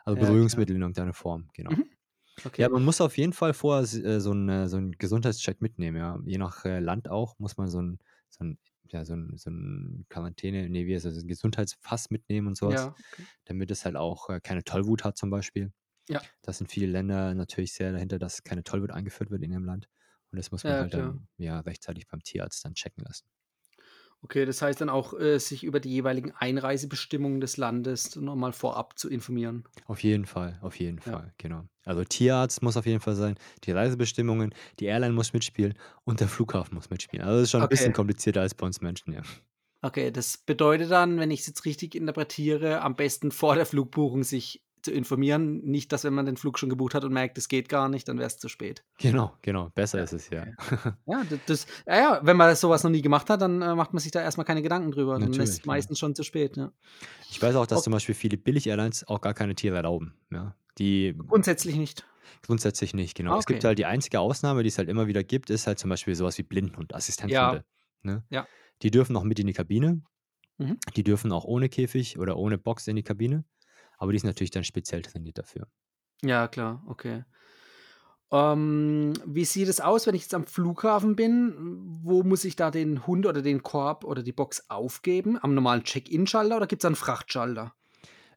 Also 0.05 0.17
Ja, 0.17 0.37
klar. 0.39 0.63
Beruhigungsmittel 0.67 0.75
in 0.75 0.81
irgendeiner 0.83 1.13
Form, 1.13 1.49
genau. 1.53 1.77
Mhm. 1.77 1.97
Ja, 2.57 2.67
Okay. 2.67 2.69
man 2.69 2.83
muss 2.85 3.01
auf 3.01 3.17
jeden 3.17 3.33
Fall 3.33 3.53
vorher 3.53 3.83
äh, 4.05 4.19
so 4.21 4.31
einen 4.31 4.67
so 4.69 4.77
'n 4.77 4.93
Gesundheitscheck 4.93 5.61
mitnehmen, 5.61 5.97
ja. 5.97 6.19
Je 6.25 6.37
nach 6.39 6.65
äh, 6.65 6.79
Land 6.79 7.09
auch 7.09 7.39
muss 7.39 7.57
man 7.57 7.69
so 7.69 7.81
ein 7.81 7.99
so 8.29 8.43
'n 8.45 8.59
ja, 8.93 9.05
so 9.05 9.13
'n 9.13 9.37
so 9.37 9.49
'n 9.49 10.05
Quarantäne 10.09 10.69
ne, 10.69 10.85
wie 10.87 10.95
heißt 10.95 11.05
das, 11.05 11.15
so 11.15 11.21
'n 11.21 11.27
Gesundheitspass 11.27 12.09
mitnehmen 12.11 12.47
und 12.47 12.57
sowas, 12.57 12.89
Ja, 12.89 12.95
okay. 12.99 13.27
damit 13.45 13.71
es 13.71 13.85
halt 13.85 13.95
auch 13.95 14.29
äh, 14.29 14.39
keine 14.41 14.63
Tollwut 14.63 15.03
hat 15.03 15.17
zum 15.17 15.29
Beispiel. 15.29 15.71
Ja, 16.07 16.29
Da 16.43 16.53
sind 16.53 16.71
viele 16.71 16.87
Länder 16.87 17.33
natürlich 17.35 17.73
sehr 17.73 17.91
dahinter, 17.93 18.19
dass 18.19 18.43
keine 18.43 18.63
Tollwut 18.63 18.91
eingeführt 18.91 19.31
wird 19.31 19.43
in 19.43 19.51
ihrem 19.51 19.65
Land. 19.65 19.89
Und 20.31 20.37
das 20.39 20.51
muss 20.51 20.67
man 20.67 20.77
ja, 20.77 20.79
halt 20.79 20.93
dann 20.93 21.27
ja 21.37 21.59
rechtzeitig 21.61 22.07
beim 22.07 22.23
Tierarzt 22.23 22.65
dann 22.65 22.75
checken 22.75 23.03
lassen. 23.05 23.27
Okay, 24.23 24.45
das 24.45 24.61
heißt 24.61 24.79
dann 24.81 24.89
auch, 24.89 25.13
äh, 25.17 25.39
sich 25.39 25.63
über 25.63 25.79
die 25.79 25.89
jeweiligen 25.91 26.31
Einreisebestimmungen 26.31 27.39
des 27.41 27.57
Landes 27.57 28.15
nochmal 28.15 28.51
vorab 28.53 28.97
zu 28.99 29.09
informieren. 29.09 29.67
Auf 29.85 30.03
jeden 30.03 30.25
Fall, 30.25 30.57
auf 30.61 30.79
jeden 30.79 30.99
Ja. 31.05 31.19
Fall, 31.19 31.33
genau. 31.37 31.67
Also 31.83 32.03
Tierarzt 32.03 32.61
muss 32.61 32.77
auf 32.77 32.85
jeden 32.85 32.99
Fall 32.99 33.15
sein, 33.15 33.35
die 33.63 33.71
Reisebestimmungen, 33.71 34.53
die 34.79 34.85
Airline 34.85 35.13
muss 35.13 35.33
mitspielen 35.33 35.73
und 36.03 36.19
der 36.19 36.27
Flughafen 36.27 36.75
muss 36.75 36.89
mitspielen. 36.89 37.25
Also 37.25 37.37
das 37.39 37.43
ist 37.45 37.51
schon 37.51 37.63
ein 37.63 37.67
bisschen 37.69 37.93
Okay. 37.93 37.93
komplizierter 37.93 38.41
als 38.41 38.53
bei 38.55 38.65
uns 38.67 38.81
Menschen, 38.81 39.13
ja. 39.13 39.21
Okay, 39.81 40.11
das 40.11 40.37
bedeutet 40.37 40.91
dann, 40.91 41.19
wenn 41.19 41.31
ich 41.31 41.41
es 41.41 41.47
jetzt 41.47 41.63
richtig 41.65 41.95
interpretiere, 41.95 42.81
am 42.81 42.95
besten 42.97 43.31
vor 43.31 43.55
der 43.55 43.65
Flugbuchung 43.65 44.23
sich 44.23 44.65
zu 44.83 44.91
informieren. 44.91 45.61
Nicht, 45.63 45.91
dass 45.91 46.03
wenn 46.03 46.13
man 46.13 46.25
den 46.25 46.37
Flug 46.37 46.57
schon 46.59 46.69
gebucht 46.69 46.93
hat 46.93 47.03
und 47.03 47.13
merkt, 47.13 47.37
es 47.37 47.47
geht 47.47 47.69
gar 47.69 47.89
nicht, 47.89 48.07
dann 48.07 48.17
wäre 48.17 48.27
es 48.27 48.37
zu 48.37 48.47
spät. 48.49 48.83
Genau, 48.99 49.33
genau. 49.41 49.69
Besser 49.75 49.97
Ja, 49.99 50.03
ist 50.03 50.13
es, 50.13 50.29
ja. 50.29 50.41
okay. 50.41 50.91
Ja, 51.05 51.23
d 51.23 51.39
das 51.45 51.65
ja, 51.87 52.19
wenn 52.23 52.37
man 52.37 52.55
sowas 52.55 52.83
noch 52.83 52.91
nie 52.91 53.01
gemacht 53.01 53.29
hat, 53.29 53.41
dann, 53.41 53.61
äh, 53.61 53.75
macht 53.75 53.93
man 53.93 53.99
sich 54.01 54.11
da 54.11 54.21
erst 54.21 54.37
mal 54.37 54.43
keine 54.43 54.61
Gedanken 54.61 54.91
drüber. 54.91 55.13
Dann 55.13 55.23
ist 55.23 55.37
Natürlich, 55.37 55.49
es 55.59 55.65
meistens 55.65 55.99
schon 55.99 56.15
zu 56.15 56.23
spät, 56.23 56.57
ja. 56.57 56.71
Ich 57.29 57.41
weiß 57.41 57.55
auch, 57.55 57.65
dass 57.67 57.79
Ok 57.79 57.83
zum 57.85 57.93
Beispiel 57.93 58.15
viele 58.15 58.37
Billig-Airlines 58.37 59.07
auch 59.07 59.21
gar 59.21 59.33
keine 59.33 59.55
Tiere 59.55 59.75
erlauben, 59.77 60.13
ja. 60.31 60.55
Die 60.77 61.15
grundsätzlich 61.27 61.75
nicht. 61.75 62.05
grundsätzlich 62.41 62.93
nicht, 62.93 63.15
genau. 63.15 63.35
Ah, 63.35 63.39
Es 63.39 63.45
gibt 63.45 63.59
okay. 63.59 63.67
halt 63.67 63.79
die 63.79 63.85
einzige 63.85 64.19
Ausnahme, 64.19 64.63
die 64.63 64.69
es 64.69 64.77
halt 64.77 64.87
immer 64.89 65.07
wieder 65.07 65.23
gibt, 65.23 65.49
ist 65.49 65.67
halt 65.67 65.79
zum 65.79 65.89
Beispiel 65.89 66.15
sowas 66.15 66.37
wie 66.37 66.43
Blindenhund, 66.43 66.93
Ja, 67.27 67.63
ne? 68.03 68.23
ja. 68.29 68.47
Die 68.81 68.91
dürfen 68.91 69.15
auch 69.17 69.23
mit 69.23 69.39
in 69.39 69.47
die 69.47 69.53
Kabine. 69.53 70.01
Mhm. 70.57 70.77
Die 70.95 71.03
dürfen 71.03 71.31
auch 71.31 71.45
ohne 71.45 71.69
Käfig 71.69 72.19
oder 72.19 72.37
ohne 72.37 72.57
Box 72.57 72.87
in 72.87 72.95
die 72.97 73.03
Kabine, 73.03 73.45
aber 73.99 74.13
die 74.13 74.19
sind 74.19 74.29
natürlich 74.29 74.51
dann 74.51 74.63
speziell 74.65 75.03
trainiert 75.03 75.37
dafür. 75.39 75.67
Ja, 76.21 76.47
klar, 76.47 76.81
okay. 76.87 77.23
Ähm, 78.31 79.13
wie 79.25 79.45
sieht 79.45 79.67
es 79.69 79.81
aus, 79.81 80.05
wenn 80.05 80.13
ich 80.13 80.21
jetzt 80.23 80.33
am 80.35 80.45
Flughafen 80.45 81.15
bin? 81.15 81.55
Wo 82.03 82.21
muss 82.23 82.45
ich 82.45 82.55
da 82.55 82.69
den 82.69 83.07
Hund 83.07 83.25
oder 83.25 83.41
den 83.41 83.63
Korb 83.63 84.03
oder 84.03 84.21
die 84.21 84.31
Box 84.31 84.69
aufgeben? 84.69 85.37
Am 85.41 85.55
normalen 85.55 85.83
Check-in-Schalter 85.83 86.57
oder 86.57 86.67
gibt's 86.67 86.83
da 86.83 86.89
'n 86.89 86.95
Frachtschalter? 86.95 87.73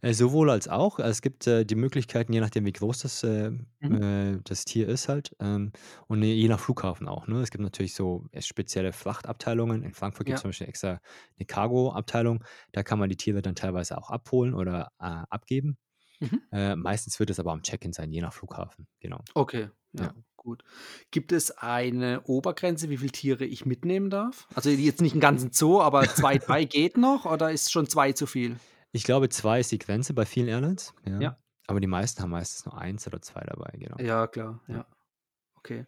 Äh, 0.05 0.15
sowohl 0.15 0.51
als 0.51 0.67
auch. 0.69 0.99
Es 0.99 1.23
gibt, 1.23 1.47
äh, 1.47 1.65
die 1.65 1.77
Möglichkeiten, 1.77 2.33
je 2.33 2.41
nachdem, 2.41 2.65
wie 2.67 2.73
groß 2.73 2.99
das, 3.03 3.23
äh, 3.23 3.53
Mhm. 3.81 4.03
äh, 4.33 4.39
das 4.43 4.65
Tier 4.65 4.89
ist 4.89 5.09
halt, 5.09 5.37
ähm, 5.39 5.71
und 6.09 6.23
je 6.25 6.49
nach 6.49 6.59
Flughafen 6.59 7.07
auch, 7.07 7.29
ne? 7.29 7.41
Es 7.41 7.51
gibt 7.53 7.63
natürlich 7.63 7.95
so, 7.95 8.27
äh, 8.33 8.43
spezielle 8.43 8.93
Frachtabteilungen. 8.93 9.85
In 9.85 9.93
Frankfurt 9.95 10.27
gibt's 10.27 10.41
Ja. 10.41 10.43
zum 10.43 10.49
Beispiel 10.51 10.67
extra 10.69 11.01
'ne 11.39 11.45
Cargo-Abteilung. 11.47 12.43
Da 12.73 12.83
kann 12.83 12.99
man 12.99 13.11
die 13.11 13.17
Tiere 13.17 13.43
dann 13.43 13.55
teilweise 13.55 13.97
auch 13.97 14.11
abholen 14.11 14.55
oder, 14.55 14.91
abgeben. 14.99 15.77
Mhm. 16.21 16.43
Meistens 16.53 17.21
wird 17.21 17.31
es 17.31 17.41
aber 17.41 17.53
am 17.53 17.63
Check-in 17.63 17.93
sein, 17.95 18.13
je 18.13 18.21
nach 18.23 18.33
Flughafen, 18.35 18.87
genau. 19.01 19.27
Okay, 19.37 19.71
Ja. 20.01 20.09
ja, 20.09 20.15
gut. 20.37 20.63
Gibt 21.11 21.33
es 21.33 21.51
eine 21.53 22.23
Obergrenze, 22.25 22.91
wie 22.91 22.99
viel 22.99 23.11
Tiere 23.11 23.45
ich 23.47 23.65
mitnehmen 23.65 24.11
darf? 24.11 24.47
Also, 24.55 24.69
jetzt 24.71 25.01
nicht 25.01 25.15
'n 25.15 25.21
ganzen 25.21 25.53
Zoo, 25.53 25.81
aber 25.81 26.13
2, 26.13 26.37
3 26.39 26.65
geht 26.67 26.99
noch 26.99 27.25
oder 27.25 27.51
ist 27.51 27.73
schon 27.73 27.89
2 27.89 28.13
zu 28.13 28.27
viel? 28.27 28.57
Ich 28.93 29.05
glaube, 29.05 29.29
2 29.29 29.61
ist 29.61 29.73
die 29.73 29.79
Grenze 29.79 30.15
bei 30.15 30.27
vielen 30.27 30.49
Airlines, 30.49 30.95
ja. 31.07 31.21
Ja. 31.21 31.39
Aber 31.67 31.81
die 31.81 31.87
meisten 31.87 32.23
haben 32.23 32.31
meistens 32.31 32.67
nur 32.67 32.79
1 32.79 33.07
oder 33.07 33.23
2 33.23 33.41
dabei, 33.41 33.73
genau. 33.79 33.97
Ja, 33.99 34.27
klar, 34.27 34.61
Ja. 34.69 34.75
ja. 34.75 34.87
Okay. 35.57 35.87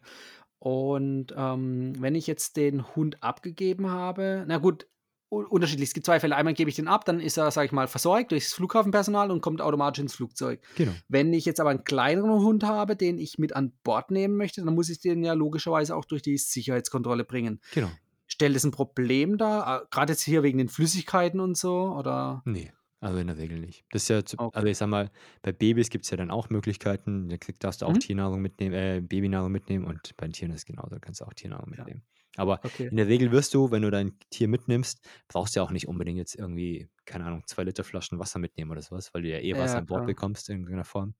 Und, 0.57 1.33
ähm, 1.37 1.93
wenn 2.01 2.15
ich 2.15 2.27
jetzt 2.27 2.57
den 2.57 2.95
Hund 2.95 3.21
abgegeben 3.21 3.89
habe 3.89 4.45
na 4.47 4.57
gut, 4.57 4.87
unterschiedlich. 5.29 5.89
Es 5.89 5.93
gibt 5.93 6.05
zwei 6.05 6.19
Fälle. 6.19 6.35
Einmal 6.35 6.53
gebe 6.53 6.69
ich 6.69 6.75
den 6.75 6.87
ab, 6.87 7.05
dann 7.05 7.19
ist 7.19 7.37
er, 7.37 7.51
sage 7.51 7.65
ich 7.65 7.71
mal, 7.71 7.87
versorgt 7.87 8.31
durchs 8.31 8.53
Flughafenpersonal 8.53 9.31
und 9.31 9.41
kommt 9.41 9.61
automatisch 9.61 10.01
ins 10.01 10.15
Flugzeug. 10.15 10.61
Genau. 10.75 10.93
Wenn 11.07 11.33
ich 11.33 11.45
jetzt 11.45 11.59
aber 11.59 11.71
einen 11.71 11.83
kleineren 11.83 12.39
Hund 12.41 12.63
habe, 12.63 12.95
den 12.95 13.17
ich 13.17 13.37
mit 13.37 13.55
an 13.55 13.73
Bord 13.83 14.11
nehmen 14.11 14.37
möchte, 14.37 14.63
dann 14.63 14.75
muss 14.75 14.89
ich 14.89 14.99
den 14.99 15.23
ja 15.23 15.33
logischerweise 15.33 15.95
auch 15.95 16.05
durch 16.05 16.21
die 16.21 16.37
Sicherheitskontrolle 16.37 17.25
bringen. 17.25 17.59
Genau. 17.73 17.89
Stellt 18.27 18.55
es 18.55 18.63
ein 18.63 18.71
Problem 18.71 19.37
dar? 19.37 19.81
Äh, 19.81 19.85
Gerade 19.91 20.13
jetzt 20.13 20.21
hier 20.23 20.43
wegen 20.43 20.57
den 20.57 20.69
Flüssigkeiten 20.69 21.39
und 21.39 21.57
so? 21.57 21.93
Oder? 21.97 22.41
Nee, 22.45 22.71
also 23.05 23.19
in 23.19 23.27
der 23.27 23.37
Regel 23.37 23.59
nicht. 23.59 23.85
Das 23.91 24.03
ist 24.03 24.09
ja, 24.09 24.25
zu, 24.25 24.37
Okay. 24.39 24.55
also 24.57 24.67
ich 24.67 24.77
sag 24.77 24.87
mal, 24.87 25.11
bei 25.41 25.51
Babys 25.51 25.89
gibt 25.89 26.05
es 26.05 26.11
ja 26.11 26.17
dann 26.17 26.31
auch 26.31 26.49
Möglichkeiten. 26.49 27.29
Da 27.29 27.37
krieg- 27.37 27.59
darfst 27.59 27.81
du 27.81 27.85
auch 27.85 27.93
Mhm. 27.93 27.99
Tiernahrung 27.99 28.41
mitnehmen, 28.41 28.73
äh, 28.73 29.01
Babynahrung 29.01 29.51
mitnehmen 29.51 29.85
und 29.85 30.15
bei 30.17 30.27
den 30.27 30.33
Tieren 30.33 30.51
ist 30.51 30.59
es 30.61 30.65
genauso, 30.65 30.89
da 30.89 30.99
kannst 30.99 31.21
du 31.21 31.25
auch 31.25 31.33
Tiernahrung 31.33 31.71
Ja. 31.73 31.77
mitnehmen. 31.77 32.03
Aber 32.37 32.59
Okay. 32.63 32.91
in 32.91 32.97
der 32.97 33.07
Regel 33.07 33.31
wirst 33.31 33.53
du, 33.53 33.71
wenn 33.71 33.81
du 33.83 33.91
dein 33.91 34.17
Tier 34.29 34.47
mitnimmst, 34.49 35.07
brauchst 35.29 35.55
du 35.55 35.59
ja 35.61 35.63
auch 35.63 35.71
nicht 35.71 35.87
unbedingt 35.87 36.17
jetzt 36.17 36.35
irgendwie, 36.35 36.89
keine 37.05 37.25
Ahnung, 37.25 37.43
zwei 37.47 37.63
Liter 37.63 37.83
Flaschen 37.85 38.19
Wasser 38.19 38.39
mitnehmen 38.39 38.71
oder 38.71 38.81
sowas, 38.81 39.13
weil 39.13 39.21
du 39.21 39.29
ja 39.29 39.39
eh 39.39 39.55
Wasser 39.57 39.75
Ja, 39.75 39.79
an 39.79 39.85
Bord 39.85 39.99
klar. 39.99 40.05
bekommst 40.05 40.49
in 40.49 40.55
irgendeiner 40.57 40.83
Form. 40.83 41.15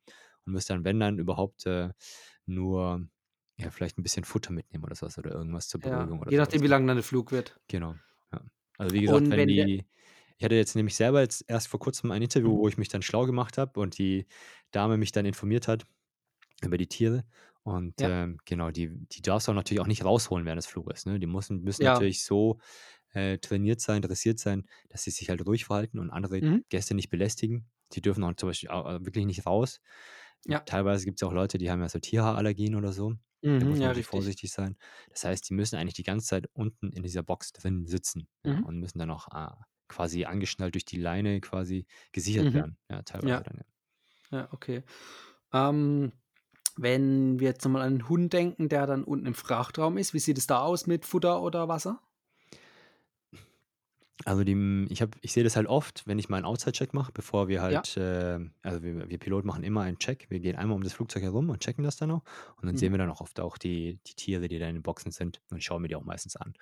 Und 0.45 0.53
wirst 0.53 0.69
dann, 0.69 0.83
wenn 0.83 0.99
dann 0.99 1.17
überhaupt, 1.19 1.65
äh, 1.67 1.89
nur 2.45 3.07
ja, 3.57 3.69
vielleicht 3.71 3.97
ein 3.97 4.03
bisschen 4.03 4.25
Futter 4.25 4.51
mitnehmen 4.51 4.83
oder 4.83 4.95
sowas 4.95 5.17
oder 5.17 5.31
irgendwas 5.31 5.69
zur 5.69 5.79
Ja. 5.83 5.89
Beruhigung 5.91 6.19
oder 6.19 6.31
Je 6.31 6.37
sowas. 6.37 6.47
nachdem, 6.47 6.63
wie 6.63 6.67
lang 6.67 6.85
dann 6.87 6.97
der 6.97 7.03
Flug 7.03 7.31
wird. 7.31 7.57
Genau. 7.69 7.95
Ja. 8.33 8.41
Also 8.77 8.93
wie 8.93 9.01
gesagt, 9.01 9.27
Und 9.27 9.31
wenn 9.31 9.39
wenn 9.39 9.55
der. 9.55 9.65
die, 9.65 9.85
ich 10.37 10.45
hatte 10.45 10.55
jetzt 10.55 10.75
nämlich 10.75 10.95
selber 10.95 11.21
jetzt 11.21 11.45
erst 11.47 11.67
vor 11.67 11.79
kurzem 11.79 12.11
ein 12.11 12.21
Interview, 12.21 12.51
Mhm. 12.51 12.59
wo 12.59 12.67
ich 12.67 12.77
mich 12.77 12.89
dann 12.89 13.01
schlau 13.01 13.25
gemacht 13.25 13.57
habe 13.57 13.79
und 13.79 13.97
die 13.97 14.27
Dame 14.71 14.97
mich 14.97 15.11
dann 15.11 15.25
informiert 15.25 15.67
hat 15.67 15.85
über 16.63 16.77
die 16.77 16.87
Tiere. 16.87 17.25
Und 17.63 17.95
Ja. 17.97 18.05
ähm, 18.05 18.37
genau, 18.45 18.71
die, 18.71 18.91
die 19.09 19.21
darfst 19.21 19.47
du 19.47 19.51
auch 19.51 19.55
natürlich 19.55 19.81
auch 19.81 19.87
nicht 19.87 20.05
rausholen 20.05 20.45
während 20.45 20.59
des 20.59 20.67
Fluges. 20.67 21.05
Ne? 21.05 21.19
Die 21.19 21.27
müssen, 21.27 21.61
müssen 21.63 21.83
Ja. 21.83 21.85
natürlich 21.85 22.23
so 22.23 22.59
äh, 23.13 23.37
trainiert 23.39 23.81
sein, 23.81 24.01
dressiert 24.03 24.39
sein, 24.39 24.67
dass 24.89 25.03
sie 25.03 25.11
sich 25.11 25.29
halt 25.29 25.45
ruhig 25.45 25.65
verhalten 25.65 25.99
und 25.99 26.11
andere 26.11 26.41
Mhm. 26.41 26.61
Gäste 26.69 26.95
nicht 26.95 27.09
belästigen. 27.09 27.69
Die 27.93 28.01
dürfen 28.01 28.23
auch 28.23 28.35
zum 28.35 28.49
Beispiel 28.49 28.69
auch, 28.69 28.87
äh, 28.89 29.05
wirklich 29.05 29.25
nicht 29.25 29.45
raus. 29.47 29.81
Ja. 30.45 30.65
Teilweise 30.65 31.05
gibt 31.05 31.21
es 31.21 31.27
auch 31.27 31.33
Leute, 31.33 31.57
die 31.57 31.69
haben 31.71 31.81
ja 31.81 31.89
so 31.89 31.99
Tierhaarallergien 31.99 32.75
oder 32.75 32.91
so. 32.93 33.13
Da 33.59 33.65
muss 33.65 33.79
Mhm, 33.81 33.81
man 33.81 33.87
ja, 33.87 33.91
natürlich 33.91 34.07
richtig. 34.07 34.07
vorsichtig 34.07 34.51
sein. 34.51 34.77
Das 35.11 35.23
heißt, 35.23 35.49
die 35.49 35.53
müssen 35.53 35.75
eigentlich 35.77 35.93
die 35.95 36.03
ganze 36.03 36.27
Zeit 36.27 36.49
unten 36.53 36.91
in 36.91 37.03
dieser 37.03 37.23
Box 37.23 37.53
drin 37.53 37.85
sitzen 37.87 38.27
ja, 38.43 38.55
Mhm. 38.55 38.63
und 38.63 38.79
müssen 38.79 38.99
dann 38.99 39.11
auch 39.11 39.27
äh, 39.29 39.55
quasi 39.87 40.25
angeschnallt 40.25 40.75
durch 40.75 40.85
die 40.85 40.97
Leine 40.99 41.41
quasi 41.41 41.85
gesichert 42.11 42.49
Mhm. 42.49 42.53
werden. 42.53 42.77
Ja, 42.89 43.01
teilweise 43.03 43.29
Ja. 43.29 43.39
dann, 43.43 43.57
ja. 43.57 43.65
Ja, 44.39 44.49
okay. 44.51 44.83
Ähm, 45.53 46.11
wenn 46.77 47.39
wir 47.39 47.49
jetzt 47.49 47.63
nochmal 47.63 47.83
an 47.83 47.93
einen 47.93 48.09
Hund 48.09 48.33
denken, 48.33 48.69
der 48.69 48.87
dann 48.87 49.03
unten 49.03 49.27
im 49.27 49.33
Frachtraum 49.35 49.97
ist, 49.97 50.13
wie 50.13 50.19
sieht 50.19 50.37
es 50.37 50.47
da 50.47 50.59
aus 50.61 50.87
mit 50.87 51.05
Futter 51.05 51.41
oder 51.41 51.67
Wasser? 51.67 52.01
Also 54.23 54.43
die, 54.45 54.85
ich, 54.89 55.01
hab, 55.01 55.15
ich 55.21 55.33
sehe 55.33 55.43
das 55.43 55.57
halt 55.57 55.67
oft, 55.67 56.07
wenn 56.07 56.17
ich 56.17 56.29
mal 56.29 56.37
einen 56.37 56.45
Outside-Check 56.45 56.93
mache, 56.93 57.11
bevor 57.11 57.47
wir 57.49 57.57
Ja. 57.57 57.61
halt, 57.63 57.97
äh, 57.97 58.39
also 58.61 58.81
wir, 58.81 59.09
wir 59.09 59.17
Piloten 59.19 59.45
machen 59.45 59.63
immer 59.63 59.81
einen 59.81 59.99
Check. 59.99 60.27
Wir 60.29 60.39
gehen 60.39 60.55
einmal 60.55 60.75
um 60.77 60.83
das 60.83 60.93
Flugzeug 60.93 61.21
herum 61.23 61.49
und 61.49 61.59
checken 61.59 61.83
das 61.83 61.97
dann 61.97 62.09
noch. 62.09 62.23
Und 62.55 62.65
dann 62.65 62.77
sehen 62.77 62.89
Mhm. 62.89 62.93
wir 62.93 62.97
dann 62.99 63.09
auch 63.11 63.19
oft 63.21 63.39
auch 63.41 63.57
die, 63.57 63.99
die 64.07 64.13
Tiere, 64.15 64.47
die 64.47 64.57
da 64.57 64.67
in 64.67 64.75
den 64.75 64.83
Boxen 64.83 65.11
sind 65.11 65.41
und 65.51 65.61
schauen 65.63 65.81
mir 65.81 65.89
die 65.89 65.95
auch 65.97 66.05
meistens 66.05 66.37
an. 66.37 66.53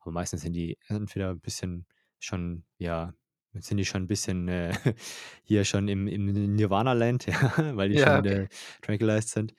Aber 0.00 0.10
meistens 0.10 0.40
sind 0.40 0.54
die 0.54 0.78
entweder 0.88 1.30
ein 1.30 1.40
bisschen 1.40 1.86
schon, 2.24 2.64
ja, 2.78 3.14
sind 3.54 3.76
die 3.78 3.84
schon 3.84 4.04
ein 4.04 4.08
bisschen 4.08 4.48
äh, 4.48 4.74
hier 5.44 5.64
schon 5.64 5.88
im, 5.88 6.08
im 6.08 6.26
Nirvana-Land, 6.56 7.26
ja, 7.28 7.76
weil 7.76 7.88
die 7.90 7.98
Ja, 7.98 7.98
schon 7.98 8.24
okay. 8.24 8.42
äh, 8.44 8.48
tranquilized 8.82 9.30
sind. 9.30 9.54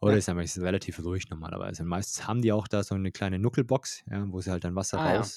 Oder 0.00 0.16
Ja. 0.16 0.18
ist 0.18 0.28
einfach 0.28 0.42
ist 0.44 0.58
relativ 0.60 0.98
ruhig 1.04 1.28
normalerweise. 1.30 1.82
Und 1.82 1.88
meistens 1.88 2.26
haben 2.28 2.42
die 2.42 2.52
auch 2.52 2.68
da 2.68 2.82
so 2.84 2.94
eine 2.94 3.12
kleine 3.12 3.38
Nuckelbox, 3.38 4.04
ja, 4.10 4.24
wo 4.30 4.40
sie 4.40 4.50
halt 4.50 4.64
dann 4.64 4.76
Wasser 4.76 4.98
Ah 4.98 5.30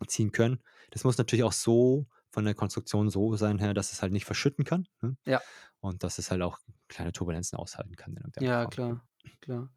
rausziehen 0.00 0.32
können. 0.32 0.62
Das 0.90 1.04
muss 1.04 1.18
natürlich 1.18 1.44
auch 1.44 1.52
so 1.52 2.06
von 2.30 2.44
der 2.44 2.54
Konstruktion 2.54 3.10
so 3.10 3.36
sein, 3.36 3.58
her, 3.58 3.74
dass 3.74 3.92
es 3.92 4.02
halt 4.02 4.12
nicht 4.12 4.24
verschütten 4.26 4.64
kann. 4.64 4.86
Ne? 5.02 5.16
Ja. 5.26 5.42
Und 5.80 6.02
dass 6.04 6.18
es 6.18 6.30
halt 6.30 6.42
auch 6.42 6.58
kleine 6.88 7.12
Turbulenzen 7.12 7.58
aushalten 7.58 7.96
kann 7.96 8.16
Ja, 8.38 8.66
Form. 8.66 8.66
klar, 8.66 9.00
klar. 9.40 9.68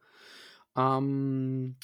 Ähm, 0.75 1.77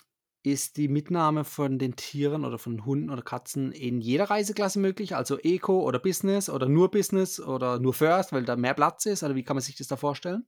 ist 0.51 0.77
die 0.77 0.87
Mitnahme 0.87 1.43
von 1.43 1.79
den 1.79 1.95
Tieren 1.95 2.45
oder 2.45 2.57
von 2.57 2.85
Hunden 2.85 3.09
oder 3.09 3.21
Katzen 3.21 3.71
in 3.71 4.01
jeder 4.01 4.25
Reiseklasse 4.25 4.79
möglich? 4.79 5.15
Also 5.15 5.37
Eco 5.39 5.81
oder 5.81 5.99
Business 5.99 6.49
oder 6.49 6.67
nur 6.67 6.91
Business 6.91 7.39
oder 7.39 7.79
nur 7.79 7.93
First, 7.93 8.31
weil 8.33 8.43
da 8.45 8.55
mehr 8.55 8.73
Platz 8.73 9.05
ist? 9.05 9.23
Oder 9.23 9.35
wie 9.35 9.43
kann 9.43 9.55
man 9.55 9.63
sich 9.63 9.75
das 9.77 9.87
da 9.87 9.95
vorstellen? 9.97 10.45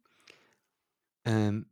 Ähm, 1.25 1.69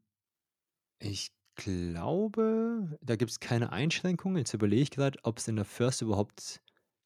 ich 1.00 1.31
glaube, 1.55 2.98
da 3.01 3.15
gibt 3.15 3.31
es 3.31 3.39
keine 3.39 3.72
Einschränkungen. 3.72 4.38
Jetzt 4.38 4.53
überlege 4.53 4.81
ich 4.81 4.91
gerade, 4.91 5.19
ob 5.24 5.39
es 5.39 5.48
in 5.48 5.55
der 5.55 5.65
First 5.65 6.01
überhaupt 6.01 6.62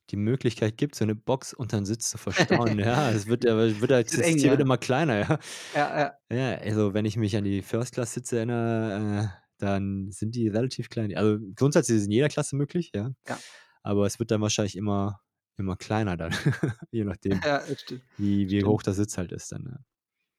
die 0.10 0.18
Möglichkeit 0.18 0.78
gibt, 0.78 0.96
so 0.96 1.06
eine 1.06 1.16
Box 1.16 1.54
unter 1.54 1.78
den 1.80 1.86
Sitz 1.86 2.10
zu 2.12 2.18
verstauen. 2.18 2.80
ja, 2.80 3.12
es 3.12 3.28
wird, 3.28 3.46
ja- 3.46 3.56
wird 3.58 3.92
halt, 3.92 4.12
Das 4.12 4.18
das 4.18 4.28
eng, 4.28 4.38
Tier 4.38 4.52
wird 4.52 4.62
ja. 4.62 4.62
immer 4.62 4.78
kleiner, 4.78 5.20
ja. 5.20 5.40
Ja, 5.74 5.98
ja. 6.00 6.18
Ja, 6.32 6.56
also 6.60 6.94
wenn 6.94 7.06
ich 7.06 7.18
mich 7.18 7.36
an 7.38 7.44
die 7.44 7.62
First-Class-Sitze 7.62 8.38
erinnere, 8.38 9.32
äh, 9.36 9.41
dann 9.62 10.12
sind 10.12 10.36
die 10.36 10.48
relativ 10.48 10.90
klein. 10.90 11.16
Also 11.16 11.38
grundsätzlich 11.56 11.96
ist 11.98 12.02
es 12.04 12.08
in 12.08 12.14
jeder 12.14 12.30
Klasse 12.30 12.56
möglich, 12.56 12.92
ja. 12.96 13.12
Ja. 13.28 13.38
Aber 13.84 14.06
es 14.06 14.20
wird 14.20 14.32
dann 14.32 14.42
wahrscheinlich 14.42 14.76
immer, 14.76 15.22
immer 15.58 15.76
kleiner 15.76 16.18
dann, 16.18 16.32
je 16.92 17.04
nachdem, 17.04 17.40
Ja, 17.44 17.62
wie, 18.18 18.50
wie 18.50 18.64
hoch 18.64 18.84
der 18.84 18.94
Sitz 18.94 19.18
halt 19.18 19.32
ist 19.32 19.52
dann. 19.52 19.84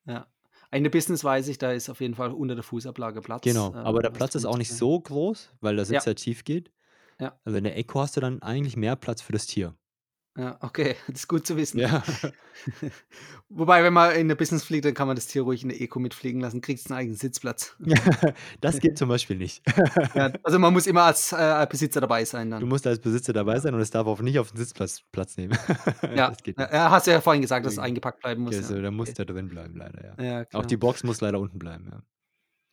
Ja. 0.07 0.14
Ja. 0.14 0.26
In 0.71 0.85
der 0.85 0.91
Business 0.91 1.23
weiß 1.23 1.49
ich, 1.49 1.59
da 1.59 1.73
ist 1.73 1.91
auf 1.91 2.00
jeden 2.00 2.14
Fall 2.14 2.31
unter 2.33 2.55
der 2.55 2.64
Fußablage 2.64 3.21
Platz. 3.21 3.43
Genau, 3.45 3.73
Äh, 3.75 3.76
aber 3.79 4.00
der 4.00 4.11
hast 4.11 4.17
Platz 4.17 4.35
ist 4.37 4.45
auch 4.47 4.57
nicht 4.57 4.69
Sicherheit. 4.69 4.79
so 4.81 5.00
groß, 5.00 5.50
weil 5.61 5.76
der 5.76 5.85
Sitz 5.85 6.05
Ja. 6.07 6.12
ja 6.12 6.14
tief 6.14 6.45
geht. 6.45 6.73
Ja. 7.21 7.38
Also 7.45 7.59
in 7.59 7.64
der 7.64 7.76
Eco 7.76 8.00
hast 8.00 8.17
du 8.17 8.21
dann 8.21 8.41
eigentlich 8.43 8.76
mehr 8.76 8.97
Platz 8.97 9.21
für 9.21 9.33
das 9.33 9.47
Tier. 9.47 9.76
Ja, 10.36 10.56
okay, 10.62 10.96
das 11.08 11.20
ist 11.20 11.28
gut 11.28 11.46
zu 11.46 11.56
wissen. 11.58 11.78
Ja. 11.78 12.02
Wobei, 13.50 13.84
wenn 13.84 13.92
man 13.92 14.14
in 14.14 14.28
der 14.28 14.34
Business 14.34 14.64
fliegt, 14.64 14.84
dann 14.86 14.94
kann 14.94 15.06
man 15.06 15.14
das 15.16 15.26
Tier 15.26 15.42
ruhig 15.42 15.62
in 15.62 15.68
der 15.68 15.80
Eco 15.80 15.98
mitfliegen 15.98 16.40
lassen, 16.40 16.62
kriegst 16.62 16.90
einen 16.90 16.98
eigenen 16.98 17.16
Sitzplatz. 17.18 17.76
das 18.62 18.78
geht 18.80 18.96
zum 18.96 19.08
Beispiel 19.10 19.36
nicht. 19.36 19.62
Ja, 20.14 20.32
also 20.42 20.58
man 20.58 20.72
muss 20.72 20.86
immer 20.86 21.02
als 21.02 21.32
äh, 21.32 21.66
Besitzer 21.68 22.00
dabei 22.00 22.24
sein 22.24 22.50
Du 22.50 22.56
dann. 22.60 22.68
musst 22.68 22.86
als 22.86 22.98
Besitzer 22.98 23.32
dabei 23.34 23.58
sein 23.60 23.74
und 23.74 23.80
es 23.80 23.90
darf 23.90 24.06
auch 24.06 24.20
nicht 24.22 24.38
auf 24.38 24.50
den 24.52 24.58
Sitzplatz 24.58 25.02
Platz 25.12 25.36
nehmen. 25.36 25.58
Ja, 26.14 26.30
das 26.30 26.42
geht 26.42 26.58
ja, 26.58 26.64
nicht. 26.64 26.72
ja, 26.74 26.90
hast 26.90 27.06
du 27.06 27.10
ja 27.10 27.20
vorhin 27.20 27.42
gesagt, 27.42 27.66
dass 27.66 27.74
es 27.74 27.78
Okay. 27.78 27.88
eingepackt 27.88 28.20
bleiben 28.22 28.42
muss. 28.42 28.56
Also, 28.56 28.76
Ja, 28.76 28.82
da 28.82 28.90
muss 28.90 29.08
okay. 29.10 29.16
der 29.16 29.34
drin 29.34 29.48
bleiben, 29.48 29.76
leider, 29.76 30.16
ja. 30.18 30.46
Auch 30.54 30.64
die 30.64 30.76
Box 30.78 31.04
muss 31.04 31.20
leider 31.20 31.38
unten 31.40 31.58
bleiben, 31.58 31.88
ja. 31.90 32.02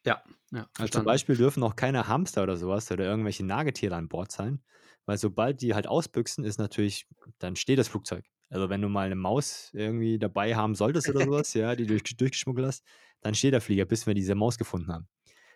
Ja, 0.06 0.24
ja, 0.52 0.68
Also 0.78 0.92
zum. 1.00 1.06
Beispiel 1.06 1.36
dürfen 1.36 1.62
auch 1.64 1.76
keine 1.76 2.08
Hamster 2.08 2.44
oder 2.44 2.56
sowas 2.56 2.90
oder 2.90 3.04
irgendwelche 3.04 3.46
Nagetiere 3.46 3.96
an 3.96 4.08
Bord 4.08 4.32
sein, 4.32 4.62
weil 5.06 5.18
sobald 5.18 5.62
die 5.62 5.74
halt 5.74 5.88
ausbüchsen, 5.88 6.44
ist 6.46 6.58
natürlich, 6.60 7.08
dann 7.40 7.56
steht 7.56 7.80
das 7.80 7.88
Flugzeug. 7.88 8.26
Also 8.50 8.70
wenn 8.70 8.82
du 8.82 8.90
mal 8.90 9.06
eine 9.06 9.16
Maus 9.16 9.72
irgendwie 9.74 10.18
dabei 10.20 10.56
haben 10.56 10.76
solltest 10.76 11.10
oder 11.10 11.22
sowas, 11.24 11.54
ja, 11.54 11.76
die 11.76 11.86
du 11.86 11.90
durch, 12.00 12.04
durchgeschmuggelt 12.18 12.68
hast, 12.68 12.84
dann 13.22 13.36
steht 13.36 13.54
der 13.54 13.62
Flieger, 13.62 13.86
bis 13.86 14.08
wir 14.08 14.14
diese 14.14 14.36
Maus 14.36 14.58
gefunden 14.58 14.92
haben. 14.92 15.08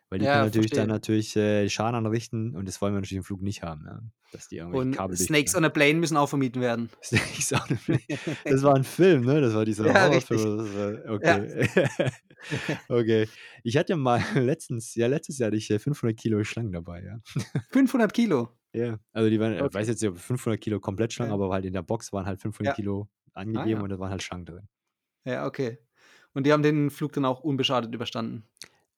Weil 0.10 0.20
die 0.20 0.28
Ja, 0.28 0.30
können 0.30 0.46
natürlich 0.46 0.74
dann 0.74 0.88
verstehe. 0.88 0.90
natürlich 0.90 1.36
äh, 1.36 1.70
Schaden 1.70 1.96
anrichten 1.96 2.56
und 2.56 2.68
das 2.68 2.82
wollen 2.82 2.94
wir 2.94 3.02
natürlich 3.02 3.20
im 3.20 3.24
Flug 3.26 3.42
nicht 3.42 3.64
haben, 3.64 3.86
ja, 3.88 4.02
dass 4.32 4.48
die 4.48 4.58
irgendwelche 4.58 4.88
Und 4.88 4.92
Kabel 4.92 5.18
Snakes 5.18 5.56
on 5.56 5.66
a 5.66 5.70
Plane 5.70 5.96
müssen 5.96 6.18
auch 6.18 6.28
vermieden 6.30 6.62
werden. 6.62 6.90
Snakes 7.04 7.52
on 7.54 7.60
a 7.60 7.76
Plane. 7.86 8.02
Das 8.48 8.64
war 8.64 8.76
ein 8.76 8.84
Film, 8.84 9.26
ne? 9.26 9.42
Das 9.42 9.54
war 9.54 9.66
dieser 9.66 9.86
Ja, 9.86 9.92
Horrorfilm. 9.94 10.40
war, 10.40 11.14
Ja. 11.22 11.40
okay. 11.46 11.68
okay. 12.88 13.30
Ich 13.64 13.78
hatte 13.78 13.96
mal 13.96 14.22
letztens, 14.36 14.96
ja, 14.96 15.08
letztes 15.08 15.38
Jahr 15.40 15.48
hatte 15.48 15.58
ich 15.58 15.70
äh, 15.70 15.80
500 15.80 16.18
Kilo 16.18 16.44
Schlangen 16.44 16.72
dabei, 16.72 17.04
ja. 17.04 17.20
500 17.72 18.12
Kilo. 18.14 18.58
Ja, 18.76 18.98
also 19.12 19.30
die 19.30 19.40
waren, 19.40 19.54
ich 19.54 19.74
weiß 19.74 19.88
Okay. 19.88 19.88
jetzt 19.88 20.02
nicht, 20.02 20.10
ob 20.12 20.18
500 20.18 20.60
Kilo 20.62 20.80
komplett 20.80 21.14
Schlangen, 21.14 21.32
Ja. 21.32 21.34
aber 21.34 21.52
halt 21.54 21.66
in 21.66 21.74
der 21.74 21.84
Box 21.84 22.12
waren 22.12 22.26
halt 22.26 22.42
500 22.42 22.72
Ja. 22.72 22.76
Kilo 22.76 23.08
Ah 23.54 23.66
angegeben 23.66 23.82
ja. 23.82 23.84
und 23.84 23.90
da 23.90 24.00
waren 24.00 24.10
halt 24.10 24.24
Schlangen 24.24 24.46
drin. 24.46 24.68
Ja, 25.26 25.46
okay. 25.46 25.80
Und 26.34 26.46
die 26.46 26.54
haben 26.54 26.64
den 26.64 26.90
Flug 26.90 27.14
dann 27.14 27.26
auch 27.26 27.42
unbeschadet 27.42 27.94
überstanden. 27.94 28.48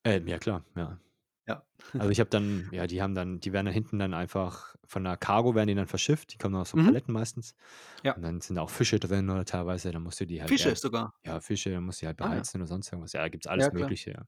Ähm, 0.04 0.28
ja, 0.28 0.38
klar, 0.40 0.64
ja. 0.76 1.00
Ja. 1.48 1.66
Also 1.98 2.12
ich 2.12 2.20
habe 2.20 2.30
dann, 2.30 2.70
ja, 2.72 2.88
die 2.88 3.02
haben 3.02 3.16
dann, 3.16 3.40
die 3.40 3.54
werden 3.54 3.68
dann 3.68 3.74
hinten 3.74 4.00
dann 4.00 4.14
einfach 4.14 4.76
von 4.86 5.04
der 5.06 5.18
Cargo 5.18 5.56
werden 5.56 5.68
die 5.70 5.76
dann 5.76 5.88
verschifft, 5.88 6.34
die 6.34 6.38
kommen 6.38 6.54
dann 6.54 6.62
auf 6.64 6.68
so 6.70 6.78
Mhm. 6.78 6.78
Paletten 6.78 7.14
meistens. 7.14 7.56
Ja. 8.04 8.16
Und 8.16 8.24
dann 8.24 8.42
sind 8.42 8.56
da 8.58 8.64
auch 8.64 8.70
Fische 8.72 9.00
drin 9.00 9.30
oder 9.30 9.46
teilweise, 9.46 9.92
dann 9.92 10.04
musst 10.04 10.20
du 10.22 10.26
die 10.28 10.42
halt 10.44 10.54
Fische 10.54 10.58
eher, 10.58 10.78
sogar. 10.78 11.12
ja, 11.26 11.40
Fische, 11.42 11.72
dann 11.72 11.86
musst 11.86 12.02
du 12.02 12.06
die 12.06 12.08
halt 12.10 12.18
Ah 12.20 12.34
ja. 12.36 12.46
beheizen 12.46 12.62
oder 12.62 12.68
sonst 12.68 12.92
irgendwas. 12.92 13.14
Ja, 13.14 13.22
da 13.24 13.30
gibt 13.30 13.46
es 13.46 13.52
alles 13.52 13.72
Ja. 13.72 13.72
Mögliche, 13.72 14.12
ja. 14.12 14.26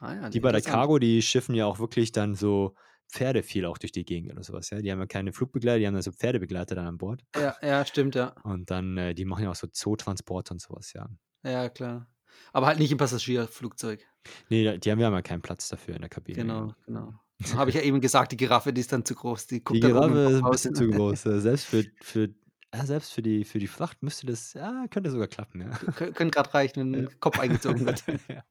Ah 0.00 0.14
ja, 0.14 0.30
Die 0.32 0.40
bei 0.40 0.52
der. 0.52 0.62
Cargo, 0.62 0.98
die 0.98 1.22
schiffen 1.22 1.54
ja 1.54 1.66
auch 1.66 1.78
wirklich 1.80 2.12
dann 2.12 2.34
so 2.34 2.74
Pferde 3.10 3.42
viel 3.42 3.64
auch 3.66 3.78
durch 3.78 3.92
die 3.92 4.04
Gegend 4.04 4.32
oder 4.32 4.42
sowas, 4.42 4.70
ja. 4.70 4.80
Die 4.80 4.90
haben 4.90 5.00
ja 5.00 5.06
keine 5.06 5.32
Flugbegleiter, 5.32 5.78
die 5.78 5.86
haben 5.86 5.94
dann 5.94 6.02
so 6.02 6.12
Pferdebegleiter 6.12 6.74
dann 6.74 6.86
an 6.86 6.98
Bord. 6.98 7.22
Ja, 7.36 7.56
ja, 7.62 7.84
stimmt, 7.84 8.14
ja. 8.14 8.34
Und 8.44 8.70
dann, 8.70 8.96
äh, 8.96 9.14
die 9.14 9.24
machen 9.24 9.44
ja 9.44 9.50
auch 9.50 9.54
so 9.56 9.66
Zootransport 9.66 10.50
und 10.50 10.60
sowas, 10.60 10.92
ja. 10.92 11.08
Ja, 11.42 11.68
klar. 11.68 12.06
Aber 12.52 12.66
halt 12.66 12.78
nicht 12.78 12.92
im 12.92 12.98
Passagierflugzeug. 12.98 14.06
Nee, 14.48 14.78
die 14.78 14.90
haben 14.90 15.00
ja 15.00 15.10
mal 15.10 15.22
keinen 15.22 15.42
Platz 15.42 15.68
dafür 15.68 15.94
in 15.94 16.00
der 16.02 16.10
Kabine. 16.10 16.36
Genau, 16.38 16.74
genau. 16.86 17.14
Habe 17.54 17.70
ich 17.70 17.76
ja 17.76 17.82
eben 17.82 18.00
gesagt, 18.00 18.32
die 18.32 18.36
Giraffe, 18.36 18.72
die 18.72 18.80
ist 18.82 18.92
dann 18.92 19.04
zu 19.04 19.14
groß. 19.14 19.46
Die 19.46 19.56
Die 19.56 19.64
guckt 19.64 19.82
im 19.82 19.88
Giraffe 19.92 20.14
ist 20.30 20.42
ein 20.44 20.50
bisschen 20.50 20.74
zu 20.74 20.88
groß. 20.88 21.26
äh, 21.26 21.40
Selbst 21.40 21.64
für, 21.66 21.84
für, 22.02 22.28
ja, 22.74 22.86
selbst 22.86 23.12
für, 23.12 23.22
die, 23.22 23.44
für 23.44 23.58
die 23.58 23.66
Fracht 23.66 24.02
müsste 24.02 24.26
das, 24.26 24.52
ja, 24.52 24.84
könnte 24.90 25.10
sogar 25.10 25.26
klappen, 25.26 25.62
ja. 25.62 25.70
Kö- 25.70 26.12
Könnte 26.12 26.30
gerade 26.30 26.52
reichen, 26.54 26.92
wenn 26.92 27.02
Ja. 27.04 27.08
ein 27.08 27.20
Kopf 27.20 27.38
eingezogen 27.40 27.84
wird. 27.86 28.04
ja. 28.28 28.44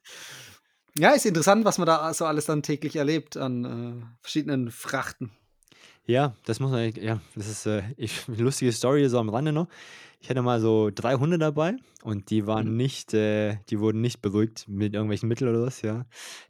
Ja, 0.98 1.12
ist 1.12 1.26
interessant, 1.26 1.66
was 1.66 1.78
man 1.78 1.86
da 1.88 2.14
so 2.14 2.26
alles 2.26 2.46
dann 2.46 2.64
täglich 2.64 2.96
erlebt 2.96 3.38
an 3.38 3.66
äh, 3.66 4.06
verschiedenen 4.22 4.72
Frachten. 4.72 5.32
Ja, 6.06 6.36
das 6.46 6.60
muss 6.60 6.72
man 6.72 6.92
ja, 6.96 7.22
das 7.36 7.48
ist, 7.48 7.66
äh, 7.66 7.84
ich 7.98 8.12
'ne 8.28 8.38
lustige 8.38 8.72
Story 8.72 9.08
so 9.10 9.20
am 9.20 9.30
Rande 9.30 9.52
noch. 9.54 9.68
Ich 10.22 10.30
hatte 10.30 10.42
mal 10.42 10.60
so 10.60 10.90
3 10.94 11.16
Hunde 11.16 11.38
dabei 11.38 11.76
und 12.04 12.30
die 12.30 12.46
waren 12.48 12.76
Mhm. 12.76 12.76
nicht 12.76 13.14
äh, 13.14 13.58
die 13.70 13.80
wurden 13.80 14.02
nicht 14.02 14.22
beruhigt 14.22 14.68
mit 14.68 14.94
irgendwelchen 14.94 15.30
Mitteln 15.30 15.50
oder 15.52 15.66
was, 15.66 15.82
ja. 15.82 16.06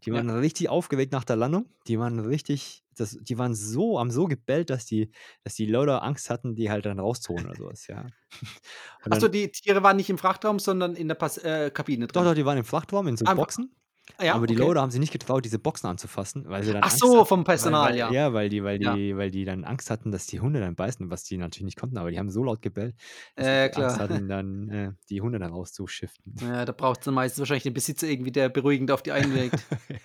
Die 0.05 0.11
Ja. 0.11 0.23
waren 0.23 0.29
richtig 0.29 0.69
aufgeregt 0.69 1.11
nach 1.11 1.23
der 1.25 1.35
Landung. 1.35 1.67
Die 1.87 1.99
waren 1.99 2.19
richtig 2.19 2.83
das 2.95 3.17
die 3.21 3.37
waren 3.37 3.53
so 3.55 3.99
haben 3.99 4.11
so 4.11 4.25
gebellt, 4.27 4.69
dass 4.69 4.85
die 4.85 5.11
dass 5.43 5.55
die 5.55 5.65
lauter 5.67 6.03
Angst 6.03 6.29
hatten, 6.29 6.55
die 6.55 6.69
halt 6.71 6.85
dann 6.85 6.99
rauszuholen 6.99 7.47
oder 7.47 7.55
so 7.57 7.65
was, 7.67 7.87
ja. 7.87 8.11
Und 9.05 9.11
Ach 9.11 9.17
so, 9.17 9.27
dann 9.27 9.27
die 9.27 9.51
Tiere 9.51 9.81
waren 9.83 9.97
nicht 9.97 10.09
im 10.09 10.17
Frachtraum, 10.17 10.59
sondern 10.59 10.95
in 10.95 11.07
der 11.07 11.15
Pass 11.15 11.37
äh, 11.39 11.71
Kabine 11.71 12.07
Doch, 12.13 12.23
drin? 12.23 12.25
doch, 12.25 12.33
die 12.33 12.45
waren 12.45 12.57
im 12.57 12.65
Frachtraum 12.65 13.07
in 13.07 13.17
so 13.17 13.25
Einfach 13.25 13.27
Boxen, 13.27 13.75
ja, 14.21 14.33
aber 14.35 14.47
die 14.47 14.55
okay. 14.55 14.63
Lauda 14.63 14.81
haben 14.81 14.91
sich 14.91 14.99
nicht 14.99 15.11
getraut, 15.13 15.45
diese 15.45 15.59
Boxen 15.59 15.87
anzufassen, 15.87 16.45
weil 16.49 16.63
sie 16.63 16.73
dann 16.73 16.83
Ach 16.83 16.87
Angst 16.91 16.99
so, 16.99 17.15
hatten, 17.17 17.25
vom 17.27 17.43
Personal, 17.43 17.89
weil 17.91 17.97
ja. 17.97 18.11
ja, 18.11 18.33
weil 18.33 18.49
die 18.49 18.63
weil 18.63 18.81
Ja. 18.81 18.95
die 18.95 19.15
weil 19.15 19.31
die 19.31 19.45
dann 19.45 19.63
Angst 19.63 19.89
hatten, 19.89 20.11
dass 20.11 20.25
die 20.27 20.39
Hunde 20.39 20.59
dann 20.59 20.75
beißen, 20.75 21.09
was 21.09 21.23
die 21.23 21.37
natürlich 21.37 21.65
nicht 21.65 21.77
konnten, 21.77 21.97
aber 21.97 22.11
die 22.11 22.19
haben 22.19 22.29
so 22.29 22.43
laut 22.43 22.61
gebellt, 22.61 22.95
dass 23.35 23.45
Ja, 23.47 23.53
ja, 23.53 23.67
die 23.69 23.81
Angst 23.81 23.95
klar. 23.97 24.09
hatten, 24.09 24.27
dann, 24.29 24.69
äh, 24.69 24.91
die 25.09 25.21
Hunde 25.21 25.39
dann 25.39 25.51
rauszuschiften. 25.51 26.35
Ja, 26.41 26.65
da 26.65 26.71
braucht's 26.71 27.05
dann 27.05 27.13
meistens 27.13 27.39
wahrscheinlich 27.39 27.63
den 27.63 27.73
Besitzer 27.73 28.07
irgendwie, 28.07 28.31
der 28.31 28.49
beruhigend 28.49 28.91
auf 28.91 29.01
die 29.03 29.11
einwirkt. 29.11 29.59
Ja, 29.69 29.77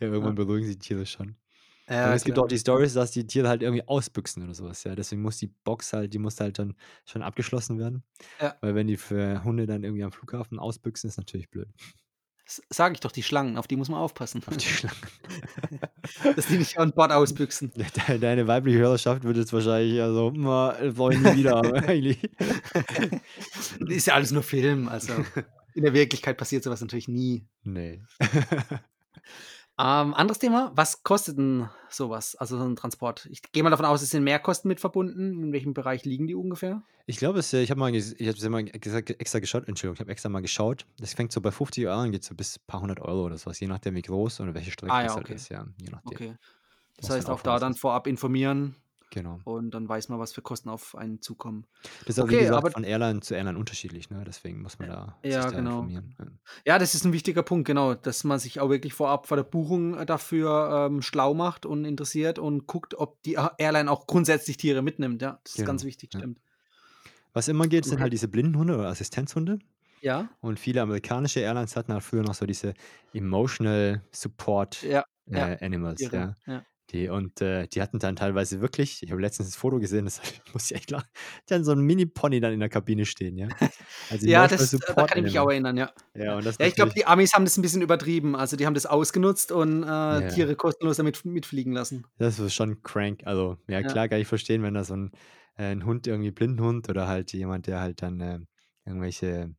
Ja. 0.00 0.06
irgendwann 0.08 0.34
beruhigen 0.34 0.66
sich 0.66 0.78
die 0.78 0.86
Tiere 0.88 1.06
schon. 1.06 1.36
Ja, 1.88 2.14
es 2.14 2.22
gibt 2.22 2.38
auch 2.38 2.42
klar. 2.42 2.48
die 2.48 2.58
Stories, 2.58 2.94
dass 2.94 3.10
die 3.10 3.26
Tiere 3.26 3.48
halt 3.48 3.62
irgendwie 3.62 3.86
ausbüchsen 3.88 4.44
oder 4.44 4.54
so 4.54 4.64
was, 4.64 4.84
ja. 4.84 4.94
Deswegen 4.94 5.22
muss 5.22 5.38
die 5.38 5.48
Box 5.48 5.92
halt 5.92 6.14
die 6.14 6.18
muss 6.20 6.38
halt 6.38 6.58
dann 6.60 6.76
schon 7.04 7.22
abgeschlossen 7.22 7.80
werden, 7.80 8.04
Ja. 8.40 8.54
weil 8.60 8.76
wenn 8.76 8.86
die 8.86 8.96
für 8.96 9.42
Hunde 9.42 9.66
dann 9.66 9.82
irgendwie 9.82 10.04
am 10.04 10.12
Flughafen 10.12 10.60
ausbüchsen, 10.60 11.08
ist 11.08 11.16
natürlich 11.18 11.50
blöd. 11.50 11.68
Sage 12.68 12.94
ich 12.94 13.00
doch, 13.00 13.12
die 13.12 13.22
Schlangen, 13.22 13.56
auf 13.56 13.66
die 13.66 13.76
muss 13.76 13.88
man 13.88 14.00
aufpassen. 14.00 14.42
Auf 14.46 14.56
die 14.56 14.66
Schlangen. 14.66 14.96
Dass 16.36 16.46
die 16.46 16.58
nicht 16.58 16.78
an 16.78 16.92
Bord 16.92 17.12
ausbüchsen. 17.12 17.72
Dei 18.06 18.18
deine 18.18 18.46
weibliche 18.46 18.78
Hörerschaft 18.78 19.22
wird 19.22 19.36
jetzt 19.36 19.52
wahrscheinlich 19.52 19.94
eher 19.94 20.12
so: 20.12 20.30
„Ma, 20.30 20.76
das 20.80 20.94
brauche 20.94 21.14
ich 21.14 21.20
nie 21.20 21.36
wieder 21.36 21.56
haben 21.56 21.72
eigentlich.“ 21.86 22.18
Ist 23.86 24.06
ja 24.06 24.14
alles 24.14 24.32
nur 24.32 24.42
Film, 24.42 24.88
also 24.88 25.12
in 25.74 25.84
der 25.84 25.94
Wirklichkeit 25.94 26.36
passiert 26.36 26.64
so 26.64 26.70
was 26.70 26.80
natürlich 26.80 27.08
nie. 27.08 27.46
Ne. 27.62 28.02
Ähm, 29.82 30.12
anderes 30.12 30.38
Thema, 30.38 30.72
was 30.74 31.02
kostet 31.04 31.38
'n 31.38 31.70
so 31.88 32.10
was, 32.10 32.36
also 32.36 32.58
so 32.58 32.64
'n 32.64 32.76
Transport? 32.76 33.26
Ich 33.30 33.40
gehe 33.52 33.62
mal 33.62 33.70
davon 33.70 33.86
aus, 33.86 34.02
es 34.02 34.10
sind 34.10 34.22
Mehrkosten 34.24 34.68
mit 34.68 34.78
verbunden. 34.78 35.42
In 35.42 35.52
welchem 35.54 35.72
Bereich 35.72 36.04
liegen 36.04 36.26
die 36.26 36.34
ungefähr? 36.34 36.82
Ich 37.06 37.16
glaube, 37.16 37.38
es 37.38 37.52
äh, 37.54 37.62
ich 37.62 37.70
habe 37.70 37.80
mal 37.80 37.94
ich 37.94 38.12
ja 38.18 38.48
mal 38.50 38.64
gesagt 38.64 39.08
extra 39.10 39.38
geschaut 39.38 39.66
Entschuldigung, 39.68 39.94
ich 39.94 40.00
habe 40.00 40.12
extra 40.12 40.28
mal 40.28 40.42
geschaut. 40.42 40.84
Das 40.98 41.14
fängt 41.14 41.32
so 41.32 41.40
bei 41.40 41.50
50 41.50 41.86
€ 41.86 41.90
an, 41.92 42.12
geht 42.12 42.24
so 42.24 42.34
bis 42.34 42.58
paar 42.58 42.82
hundert 42.82 43.00
Euro 43.00 43.24
oder 43.24 43.38
so 43.38 43.46
was, 43.46 43.58
je 43.58 43.68
nachdem, 43.68 43.94
wie 43.94 44.02
groß 44.02 44.40
und 44.40 44.54
welche 44.54 44.70
Strecke 44.70 44.92
Ah 44.92 45.02
es 45.02 45.06
ja, 45.06 45.16
halt 45.16 45.26
okay. 45.26 45.34
ist, 45.36 45.48
ja, 45.48 45.64
je 45.80 45.88
nachdem. 45.90 46.18
Okay. 46.18 46.36
Das 46.98 47.08
heißt, 47.10 47.30
auch 47.30 47.40
da 47.42 47.58
dann 47.58 47.74
vorab 47.74 48.06
informieren 48.06 48.76
Genau. 49.10 49.40
und 49.44 49.72
dann 49.72 49.88
weiß 49.88 50.08
man, 50.08 50.18
was 50.20 50.32
für 50.32 50.42
Kosten 50.42 50.68
auf 50.70 50.94
einen 50.96 51.22
zukommen. 51.22 51.66
Das 52.04 52.16
ist 52.16 52.18
aber 52.20 52.30
wie 52.30 52.36
Okay, 52.36 52.38
gesagt 52.38 52.72
von 52.72 52.84
Airline 52.84 53.20
zu 53.20 53.34
Airline 53.34 53.58
unterschiedlich, 53.58 54.08
ne? 54.10 54.24
Deswegen 54.26 54.62
muss 54.62 54.78
man 54.78 54.88
da 54.88 55.22
sich 55.28 55.46
ja, 55.46 55.48
da 55.48 55.58
genau. 55.58 55.60
informieren, 55.60 56.14
ja. 56.18 56.26
Ja, 56.66 56.78
das 56.78 56.94
ist 56.94 57.04
'n 57.06 57.12
wichtiger 57.12 57.42
Punkt, 57.44 57.66
genau, 57.66 57.94
dass 57.94 58.24
man 58.24 58.38
sich 58.40 58.60
auch 58.60 58.70
wirklich 58.70 58.94
vorab 58.94 59.26
vor 59.28 59.36
der 59.38 59.44
Buchung, 59.44 59.96
äh, 59.98 60.06
dafür, 60.06 60.88
ähm, 60.90 61.02
schlau 61.02 61.34
macht 61.34 61.66
und 61.66 61.84
interessiert 61.86 62.38
und 62.38 62.66
guckt, 62.66 62.94
ob 62.96 63.22
die 63.24 63.34
Airline 63.58 63.90
auch 63.90 64.06
grundsätzlich 64.06 64.56
Tiere 64.58 64.82
mitnimmt, 64.82 65.22
ja. 65.22 65.40
Das 65.44 65.54
ist 65.56 65.64
ganz 65.64 65.84
Genau, 65.84 65.84
wichtig, 65.84 66.14
ja. 66.14 66.24
stimmt. 66.24 66.40
Was 67.32 67.48
immer 67.48 67.68
geht, 67.68 67.84
sind 67.86 68.00
Okay. 68.00 68.02
halt 68.02 68.12
diese 68.12 68.28
Blindenhunde 68.28 68.74
oder 68.76 68.88
Assistenzhunde. 68.88 69.58
Ja. 70.00 70.30
Und 70.40 70.58
viele 70.60 70.82
amerikanische 70.82 71.40
Airlines 71.40 71.76
hatten 71.76 71.92
halt 71.94 72.04
früher 72.04 72.22
noch 72.24 72.34
so 72.34 72.46
diese 72.46 72.74
Emotional 73.12 74.04
Support, 74.12 74.88
Ja, 74.88 75.04
äh, 75.30 75.56
ja, 75.98 76.08
Animals, 76.10 76.10
ja. 76.12 76.34
ja. 76.46 76.66
Die 76.90 77.08
und, 77.08 77.40
äh, 77.40 77.66
die 77.68 77.82
hatten 77.82 77.98
dann 77.98 78.16
teilweise 78.16 78.60
wirklich 78.60 79.02
ich 79.02 79.10
habe 79.12 79.20
letztens 79.20 79.48
das 79.48 79.56
Foto 79.56 79.78
gesehen, 79.80 80.04
das 80.06 80.20
musste 80.52 80.74
ich 80.74 80.80
echt 80.80 80.90
lachen. 80.90 81.08
Die 81.48 81.54
hatten 81.54 81.64
so 81.64 81.72
'n 81.72 81.80
Mini-Pony 81.80 82.40
dann 82.40 82.52
in 82.52 82.60
der 82.60 82.68
Kabine 82.68 83.06
stehen, 83.06 83.36
ja. 83.38 83.50
Also 84.08 84.26
Ja, 84.26 84.46
das 84.46 84.76
äh, 84.86 84.94
da 84.96 85.02
kann 85.04 85.18
ich 85.18 85.24
mich 85.24 85.38
auch 85.38 85.48
erinnern, 85.50 85.76
ja. 85.76 85.92
Ja, 86.14 86.36
und 86.38 86.44
das 86.44 86.58
Ja, 86.60 86.66
ich 86.66 86.74
glaube, 86.76 86.92
die 86.96 87.06
Amis 87.06 87.32
haben 87.34 87.44
das 87.44 87.56
'n 87.58 87.62
bisschen 87.62 87.82
übertrieben. 87.82 88.36
Also, 88.36 88.56
die 88.56 88.66
haben 88.66 88.74
das 88.74 88.86
ausgenutzt 88.86 89.52
und, 89.52 89.82
äh, 89.84 90.22
Ja. 90.22 90.26
Tiere 90.26 90.56
kostenlos 90.56 90.98
damit 90.98 91.24
mitfliegen 91.24 91.72
lassen. 91.72 92.06
Das 92.18 92.38
ist 92.38 92.54
schon 92.54 92.82
crank. 92.82 93.22
Also, 93.24 93.56
ja 93.68 93.82
Ja. 93.82 93.84
klar, 93.84 94.08
kann 94.08 94.20
ich 94.20 94.26
verstehen, 94.28 94.62
wenn 94.62 94.74
da 94.74 94.84
so 94.84 94.94
'n 94.94 95.10
äh, 95.56 95.72
'n 95.72 95.84
Hund 95.86 96.06
irgendwie 96.06 96.30
Blindenhund 96.30 96.88
oder 96.88 97.06
halt 97.08 97.32
jemand, 97.32 97.66
der 97.66 97.80
halt 97.80 98.02
dann, 98.02 98.20
äh, 98.20 98.40
irgendwelche 98.84 99.54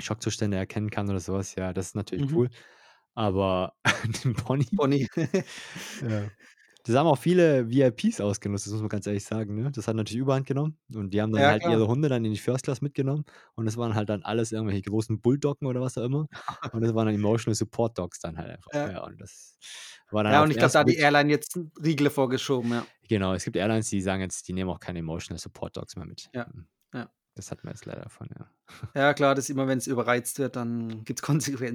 Schockzustände 0.00 0.56
erkennen 0.58 0.90
kann 0.90 1.10
oder 1.10 1.20
so 1.20 1.34
was, 1.34 1.54
ja, 1.56 1.72
das 1.74 1.88
ist 1.88 1.96
natürlich 1.96 2.24
Mhm. 2.24 2.36
cool. 2.36 2.50
Aber 3.14 3.74
'nen 4.24 4.34
Pony? 4.36 4.66
Pony. 4.76 5.06
Ja. 6.00 6.30
Das 6.86 6.94
haben 6.96 7.06
auch 7.06 7.18
viele 7.18 7.68
VIPs 7.68 8.20
ausgenutzt, 8.20 8.66
das 8.66 8.72
muss 8.72 8.80
man 8.82 8.88
ganz 8.88 9.06
ehrlich 9.06 9.24
sagen, 9.24 9.54
ne? 9.54 9.70
Das 9.72 9.88
hat 9.88 9.96
natürlich 9.96 10.20
Überhand 10.20 10.46
genommen 10.46 10.78
und 10.94 11.12
die 11.12 11.20
haben 11.20 11.32
dann 11.32 11.42
Ja, 11.42 11.48
halt 11.48 11.62
klar. 11.62 11.72
ihre 11.72 11.88
Hunde 11.88 12.08
dann 12.08 12.24
in 12.24 12.32
die 12.32 12.38
First 12.38 12.64
Class 12.64 12.80
mitgenommen 12.80 13.24
und 13.54 13.64
das 13.66 13.76
waren 13.76 13.94
halt 13.94 14.08
dann 14.08 14.22
alles 14.22 14.52
irgendwelche 14.52 14.82
großen 14.82 15.20
Bulldoggen 15.20 15.66
oder 15.66 15.80
was 15.80 15.98
auch 15.98 16.04
immer. 16.04 16.28
Und 16.72 16.82
das 16.82 16.94
waren 16.94 17.06
dann 17.06 17.14
Emotional 17.14 17.54
Support 17.54 17.98
Dogs 17.98 18.20
dann 18.20 18.38
halt 18.38 18.50
einfach, 18.50 18.72
Ja. 18.72 18.90
ja. 18.90 19.04
Und 19.04 19.20
das 19.20 19.58
war 20.10 20.24
dann 20.24 20.32
Ja, 20.32 20.42
und 20.42 20.50
ich 20.50 20.58
glaube, 20.58 20.72
da 20.72 20.80
hat 20.80 20.88
die 20.88 20.96
Airline 20.96 21.30
jetzt 21.30 21.58
Riegel 21.82 22.10
vorgeschoben, 22.10 22.70
ja. 22.70 22.86
Genau, 23.08 23.34
es 23.34 23.44
gibt 23.44 23.56
Airlines, 23.56 23.88
die 23.90 24.00
sagen 24.00 24.22
jetzt, 24.22 24.46
die 24.48 24.52
nehmen 24.52 24.70
auch 24.70 24.80
keine 24.80 25.00
Emotional 25.00 25.38
Support 25.40 25.76
Dogs 25.76 25.96
mehr 25.96 26.06
mit. 26.06 26.28
Ja, 26.34 26.46
Mhm. 26.52 26.66
ja. 26.94 27.10
Das 27.34 27.50
hatten 27.50 27.64
wir 27.64 27.70
jetzt 27.70 27.84
leider 27.84 28.02
davon, 28.02 28.28
ja. 28.38 28.50
Ja 28.94 29.12
klar, 29.14 29.34
das 29.34 29.50
immer 29.50 29.66
wenn's 29.68 29.86
überreizt 29.86 30.38
wird, 30.38 30.56
dann 30.56 31.04
gibt's 31.04 31.22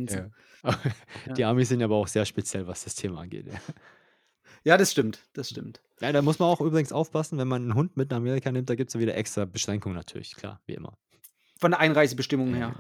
Konsequenzen. 0.28 0.34
Ja. 1.26 1.34
Die. 1.34 1.43
Amis 1.45 1.69
sind 1.69 1.82
aber 1.84 1.95
auch 1.95 2.08
sehr 2.08 2.26
speziell, 2.26 2.67
was 2.67 2.84
das 2.84 2.95
Thema 2.95 3.21
angeht, 3.21 3.47
ja. 3.47 3.60
Ja, 4.65 4.78
das 4.78 4.91
stimmt, 4.91 5.19
das 5.34 5.50
stimmt. 5.50 5.82
Ja, 6.02 6.12
da 6.12 6.21
muss 6.21 6.39
man 6.39 6.50
auch 6.50 6.62
übrigens 6.62 6.91
aufpassen, 6.91 7.38
wenn 7.38 7.47
man 7.47 7.67
'n 7.69 7.76
Hund 7.76 7.97
mit 7.97 8.12
nach 8.12 8.17
Amerika 8.17 8.52
nimmt, 8.52 8.69
da 8.69 8.76
gibt's 8.76 8.93
dann 8.93 9.02
wieder 9.02 9.15
extra 9.15 9.45
Beschränkungen 9.45 9.95
natürlich, 9.95 10.36
klar, 10.36 10.62
wie 10.65 10.74
immer. 10.74 10.93
Von 11.60 11.71
der 11.71 11.80
Einreisebestimmung 11.80 12.54
Ja, 12.54 12.56
her. 12.56 12.76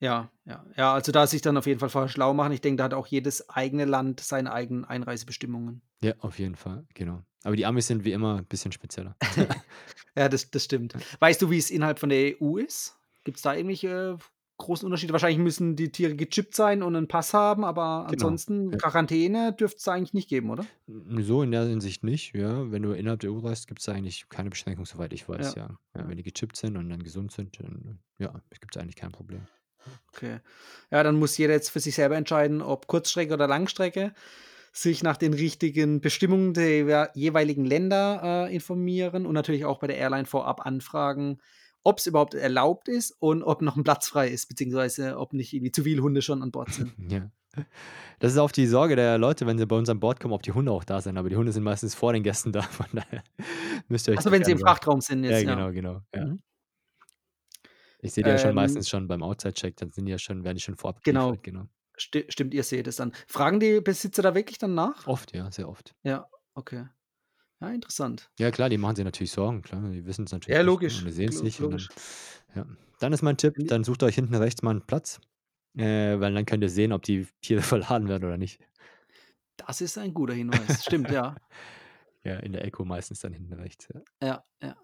Ja. 0.00 0.30
Ja, 0.44 0.66
ja. 0.76 0.92
Also 0.94 1.12
da 1.12 1.26
sich 1.26 1.40
dann 1.42 1.56
auf 1.56 1.66
jeden 1.66 1.80
Fall 1.80 1.88
vorher 1.88 2.08
schlau 2.08 2.34
machen. 2.34 2.52
Ich 2.52 2.60
denke, 2.60 2.78
da 2.78 2.84
hat 2.84 2.94
auch 2.94 3.06
jedes 3.06 3.48
eigene 3.48 3.84
Land 3.84 4.20
seine 4.20 4.52
eigenen 4.52 4.84
Einreisebestimmungen. 4.84 5.82
Ja, 6.02 6.14
auf 6.18 6.38
jeden 6.38 6.56
Fall, 6.56 6.84
genau. 6.94 7.22
Aber 7.44 7.56
die 7.56 7.64
Amis 7.66 7.86
sind 7.86 8.04
wie 8.04 8.12
immer 8.12 8.38
'n 8.38 8.46
bisschen 8.46 8.72
spezieller. 8.72 9.16
Ja, 10.16 10.28
das 10.28 10.50
das 10.50 10.64
stimmt. 10.64 10.94
Weißt 11.20 11.40
du, 11.40 11.48
wie's 11.50 11.70
innerhalb 11.70 11.98
von 11.98 12.10
der 12.10 12.42
EU 12.42 12.58
ist? 12.58 12.96
Gibt's 13.24 13.42
da 13.42 13.54
irgendwelche 13.54 14.18
großen 14.58 14.86
Unterschiede? 14.86 15.12
Wahrscheinlich 15.12 15.38
müssen 15.38 15.76
die 15.76 15.92
Tiere 15.92 16.16
gechippt 16.16 16.54
sein 16.54 16.82
und 16.82 16.92
'nen 16.94 17.08
Pass 17.08 17.34
haben, 17.34 17.64
aber 17.64 18.06
Genau, 18.08 18.36
ansonsten 18.36 18.72
ja. 18.72 18.78
Quarantäne 18.78 19.52
dürft's 19.54 19.84
da 19.84 19.92
eigentlich 19.92 20.14
nicht 20.14 20.28
geben, 20.28 20.50
oder? 20.50 20.68
So 20.88 21.42
in 21.42 21.50
der 21.52 21.64
Hinsicht 21.66 22.02
nicht, 22.04 22.34
ja. 22.34 22.70
Wenn 22.72 22.82
du 22.82 22.92
innerhalb 22.92 23.20
der 23.20 23.30
EU 23.30 23.38
reist, 23.38 23.68
gibt's 23.68 23.84
da 23.84 23.92
eigentlich 23.92 24.28
keine 24.28 24.50
Beschränkung, 24.50 24.84
soweit 24.86 25.12
ich 25.12 25.28
weiß, 25.28 25.54
Ja, 25.54 25.54
ja. 25.54 25.78
Ja, 25.94 26.08
wenn 26.08 26.16
die 26.16 26.22
gechippt 26.24 26.56
sind 26.56 26.76
und 26.76 26.88
dann 26.90 27.02
gesund 27.04 27.30
sind, 27.32 27.58
dann, 27.60 28.00
ja, 28.18 28.42
gibt's 28.60 28.76
eigentlich 28.76 28.96
kein 28.96 29.12
Problem. 29.12 29.46
Okay. 30.14 30.40
Ja, 30.90 31.02
dann 31.02 31.16
muss 31.18 31.36
jeder 31.38 31.54
jetzt 31.54 31.70
für 31.70 31.80
sich 31.80 31.94
selber 31.94 32.16
entscheiden, 32.16 32.62
ob 32.62 32.86
Kurzstrecke 32.86 33.34
oder 33.34 33.48
Langstrecke, 33.48 34.12
sich 34.72 35.02
nach 35.02 35.16
den 35.18 35.34
richtigen 35.34 36.00
Bestimmungen 36.00 36.54
der 36.54 36.70
jewe 36.70 37.10
jeweiligen 37.14 37.64
Länder, 37.66 38.46
äh, 38.48 38.54
informieren 38.54 39.26
und 39.26 39.34
natürlich 39.34 39.64
auch 39.64 39.78
bei 39.80 39.86
der 39.86 39.98
Airline 39.98 40.24
vorab 40.26 40.64
anfragen, 40.66 41.40
ob's 41.84 42.06
überhaupt 42.06 42.34
erlaubt 42.34 42.88
ist 42.88 43.12
und 43.20 43.42
ob 43.42 43.62
noch 43.62 43.76
'n 43.76 43.84
Platz 43.84 44.08
frei 44.08 44.28
ist, 44.28 44.48
beziehungsweise 44.48 45.18
ob 45.18 45.32
nicht 45.32 45.52
irgendwie 45.52 45.72
zu 45.72 45.84
viele 45.84 46.02
Hunde 46.02 46.22
schon 46.22 46.42
an 46.42 46.52
Bord 46.52 46.72
sind. 46.74 46.94
Ja. 47.10 47.30
Das 48.20 48.32
ist 48.32 48.38
auch 48.38 48.52
die 48.52 48.66
Sorge 48.66 48.96
der 48.96 49.18
Leute, 49.18 49.46
wenn 49.46 49.58
sie 49.58 49.66
bei 49.66 49.76
uns 49.76 49.88
an 49.90 50.00
Bord 50.00 50.20
kommen, 50.20 50.34
ob 50.34 50.42
die 50.42 50.52
Hunde 50.52 50.72
auch 50.72 50.84
da 50.84 51.00
sind, 51.02 51.18
aber 51.18 51.28
die 51.30 51.36
Hunde 51.36 51.52
sind 51.52 51.64
meistens 51.64 51.94
vor 51.94 52.12
den 52.14 52.22
Gästen 52.22 52.52
da, 52.52 52.62
von 52.62 52.86
daher 52.92 53.24
müsst 53.88 54.08
ihr 54.08 54.14
euch 54.14 54.18
Ach 54.18 54.22
so, 54.22 54.30
da 54.30 54.32
wenn 54.32 54.44
sie 54.44 54.52
im 54.52 54.58
Frachtraum 54.58 55.00
sind 55.00 55.24
Ja, 55.28 55.38
jetzt, 55.38 55.42
ja. 55.42 55.56
genau, 55.56 55.72
genau, 55.72 56.02
ja. 56.14 56.26
Mhm. 56.26 56.42
Ich 58.00 58.12
sehe 58.14 58.24
die 58.24 58.30
ja 58.30 58.38
schon 58.38 58.52
Ähm 58.52 58.54
meistens 58.54 58.88
schon 58.88 59.06
beim 59.08 59.22
Outside-Check, 59.22 59.76
dann 59.76 59.92
sind 59.92 60.06
die 60.06 60.12
ja 60.12 60.18
schon 60.18 60.44
werden 60.44 60.56
die 60.56 60.62
schon 60.62 60.76
vorab 60.76 61.00
Genau. 61.04 61.36
genau. 61.42 61.68
Sti 61.96 62.24
stimmt, 62.28 62.54
ihr 62.54 62.64
seht 62.64 62.86
es 62.86 62.96
dann. 62.96 63.12
Fragen 63.28 63.60
die 63.60 63.80
Besitzer 63.80 64.22
da 64.22 64.34
wirklich 64.34 64.58
dann 64.58 64.74
nach? 64.74 65.06
Oft, 65.06 65.32
ja, 65.34 65.50
sehr 65.50 65.68
oft. 65.68 65.94
Ja, 66.04 66.28
okay. 66.54 66.86
Ja, 67.62 67.70
interessant. 67.70 68.30
Ja 68.38 68.50
klar, 68.50 68.68
die 68.70 68.78
machen 68.78 68.96
sich 68.96 69.04
natürlich 69.04 69.30
Sorgen, 69.32 69.62
klar. 69.62 69.82
Die 69.90 70.06
wissen's 70.06 70.32
natürlich 70.32 70.58
Ja, 70.58 70.62
ne, 70.62 70.70
logisch, 70.70 71.02
die 71.02 71.10
sehen's 71.10 71.34
lo 71.34 71.42
nicht 71.42 71.60
und 71.60 71.70
dann 71.70 71.80
logisch. 71.80 71.88
ja. 72.56 72.66
Dann 73.00 73.12
ist 73.12 73.22
mein 73.22 73.36
Tipp, 73.38 73.56
dann 73.68 73.84
sucht 73.84 74.02
euch 74.04 74.14
hinten 74.16 74.34
rechts 74.36 74.62
mal 74.62 74.74
'n 74.76 74.86
Platz, 74.86 75.20
äh, 75.76 76.20
weil 76.20 76.34
dann 76.34 76.46
könnt 76.46 76.62
ihr 76.64 76.70
sehen, 76.70 76.92
ob 76.92 77.02
die 77.02 77.26
Tiere 77.42 77.62
verladen 77.62 78.08
werden 78.08 78.24
oder 78.24 78.38
nicht. 78.38 78.60
Das 79.56 79.80
ist 79.80 79.98
ein 79.98 80.14
guter 80.14 80.34
Hinweis. 80.34 80.84
Stimmt, 80.84 81.10
ja. 81.10 81.36
Ja, 82.24 82.36
in 82.38 82.52
der 82.52 82.64
Echo 82.64 82.84
meistens 82.84 83.20
dann 83.20 83.32
hinten 83.32 83.52
rechts, 83.54 83.88
ja. 83.92 84.00
Ja, 84.22 84.44
ja. 84.62 84.76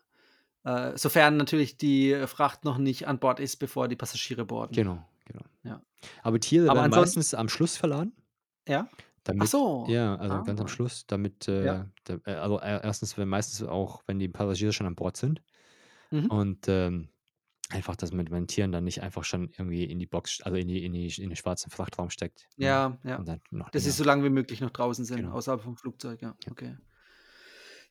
Äh, 0.64 0.98
sofern 0.98 1.36
natürlich 1.36 1.78
die 1.78 2.26
Fracht 2.26 2.64
noch 2.64 2.78
nicht 2.78 3.08
an 3.08 3.20
Bord 3.20 3.40
ist, 3.40 3.58
bevor 3.58 3.88
die 3.88 3.96
Passagiere 3.96 4.44
boarden. 4.46 4.76
Genau, 4.76 5.04
genau. 5.24 5.42
Ja. 5.64 5.82
Aber 6.22 6.40
Tiere 6.40 6.66
Aber 6.66 6.74
werden 6.74 6.90
meistens 6.90 7.34
am 7.34 7.48
Schluss 7.48 7.76
verladen. 7.76 8.14
Ja? 8.68 8.88
Ach 9.36 9.46
Damit 9.46 9.52
so. 9.52 9.62
ja, 9.86 10.16
also 10.16 10.42
ganz 10.42 10.60
am 10.60 10.66
Ah. 10.66 10.68
Schluss, 10.68 11.06
damit, 11.06 11.48
Ja. 11.58 11.76
äh, 11.76 11.84
da 12.04 12.18
äh, 12.24 12.32
also 12.34 12.58
e 12.60 12.62
erstens, 12.82 13.16
wenn 13.18 13.28
meistens 13.28 13.62
auch 13.66 14.02
wenn 14.06 14.18
die 14.18 14.28
Passagiere 14.28 14.72
schon 14.72 14.86
an 14.86 14.94
Bord 14.96 15.16
sind 15.16 15.42
Mhm. 16.12 16.28
und, 16.28 16.68
ähm, 16.68 17.10
einfach, 17.70 17.96
dass 17.96 18.10
man 18.12 18.18
mit 18.24 18.30
meinen 18.32 18.48
Tieren 18.48 18.72
dann 18.72 18.84
nicht 18.84 19.02
einfach 19.02 19.24
schon 19.24 19.50
irgendwie 19.50 19.84
in 19.84 19.98
die 20.00 20.06
Box 20.06 20.40
also 20.42 20.56
in 20.58 20.68
die 20.68 20.84
in 20.84 20.92
die 20.94 21.08
in 21.22 21.30
den 21.30 21.36
schwarzen 21.36 21.70
Frachtraum 21.70 22.10
steckt, 22.10 22.48
ne? 22.58 22.80
Ja, 22.80 22.98
ja. 23.04 23.22
Und 23.22 23.28
dann 23.28 23.42
noch 23.50 23.72
Das 23.72 23.86
ist 23.86 23.96
länger 23.96 23.98
so 23.98 24.04
lange 24.04 24.24
wie 24.24 24.30
möglich 24.30 24.60
noch 24.60 24.70
draußen 24.70 25.04
sind, 25.04 25.28
Genau. 25.28 25.30
außerhalb 25.30 25.62
vom 25.62 25.76
Flugzeug, 25.76 26.22
ja, 26.22 26.36
Ja. 26.46 26.50
okay. 26.50 26.76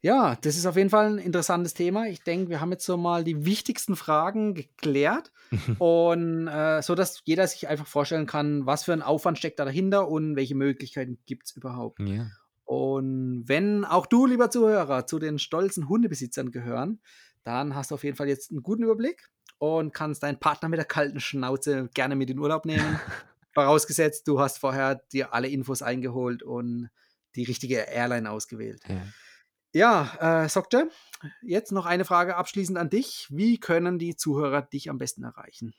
Ja, 0.02 0.36
das 0.42 0.56
ist 0.56 0.66
auf 0.66 0.78
jeden 0.78 0.92
Fall 0.92 1.14
ein 1.14 1.18
interessantes 1.18 1.74
Thema. 1.74 2.08
Ich 2.08 2.22
denke, 2.22 2.50
wir 2.50 2.62
haben 2.62 2.72
jetzt 2.72 2.86
so 2.86 2.98
mal 2.98 3.24
die 3.24 3.46
wichtigsten 3.46 3.96
Fragen 3.96 4.54
geklärt 4.54 5.32
und 5.80 6.48
äh, 6.48 6.82
so, 6.82 6.94
dass 6.96 7.22
jeder 7.26 7.48
sich 7.48 7.68
einfach 7.68 7.88
vorstellen 7.88 8.28
kann, 8.28 8.66
was 8.66 8.84
für 8.84 8.94
ein 8.94 9.02
Aufwand 9.02 9.38
steckt 9.38 9.60
da 9.60 9.66
dahinter 9.66 10.08
und 10.08 10.36
welche 10.36 10.56
Möglichkeiten 10.56 11.18
gibt 11.26 11.48
es 11.48 11.56
überhaupt. 11.56 12.00
Ja. 12.00 12.28
Und 12.66 13.44
wenn 13.48 13.86
auch 13.86 14.06
du, 14.06 14.26
lieber 14.26 14.52
Zuhörer, 14.52 15.08
zu 15.08 15.20
den 15.20 15.40
stolzen 15.40 15.90
Hundebesitzern 15.90 16.52
gehören, 16.52 17.00
dann 17.44 17.76
hast 17.76 17.92
du 17.92 17.96
auf 17.96 18.04
jeden 18.04 18.18
Fall 18.18 18.28
jetzt 18.28 18.52
einen 18.52 18.62
guten 18.62 18.84
Überblick 18.84 19.30
und 19.58 19.94
kannst 19.94 20.22
deinen 20.22 20.40
Partner 20.40 20.70
mit 20.70 20.78
der 20.78 20.86
kalten 20.86 21.20
Schnauze 21.20 21.90
gerne 21.94 22.16
mit 22.16 22.30
in 22.30 22.40
Urlaub 22.40 22.66
nehmen. 22.66 23.00
Vorausgesetzt, 23.54 24.28
du 24.28 24.40
hast 24.40 24.60
vorher 24.60 25.02
dir 25.12 25.34
alle 25.34 25.48
Infos 25.48 25.82
eingeholt 25.82 26.44
und 26.44 26.90
die 27.36 27.44
richtige 27.44 27.78
Airline 27.78 28.30
ausgewählt. 28.30 28.82
Ja. 28.88 29.02
Ja, 29.74 30.44
äh, 30.44 30.50
Sokte, 30.50 30.90
jetzt 31.42 31.72
noch 31.72 31.86
eine 31.86 32.06
Frage 32.06 32.36
abschließend 32.38 32.78
an 32.78 32.90
dich. 32.90 33.28
Wie 33.30 33.60
können 33.60 34.00
die 34.00 34.16
Zuhörer 34.16 34.62
dich 34.62 34.90
am 34.90 34.98
besten 34.98 35.24
erreichen? 35.24 35.74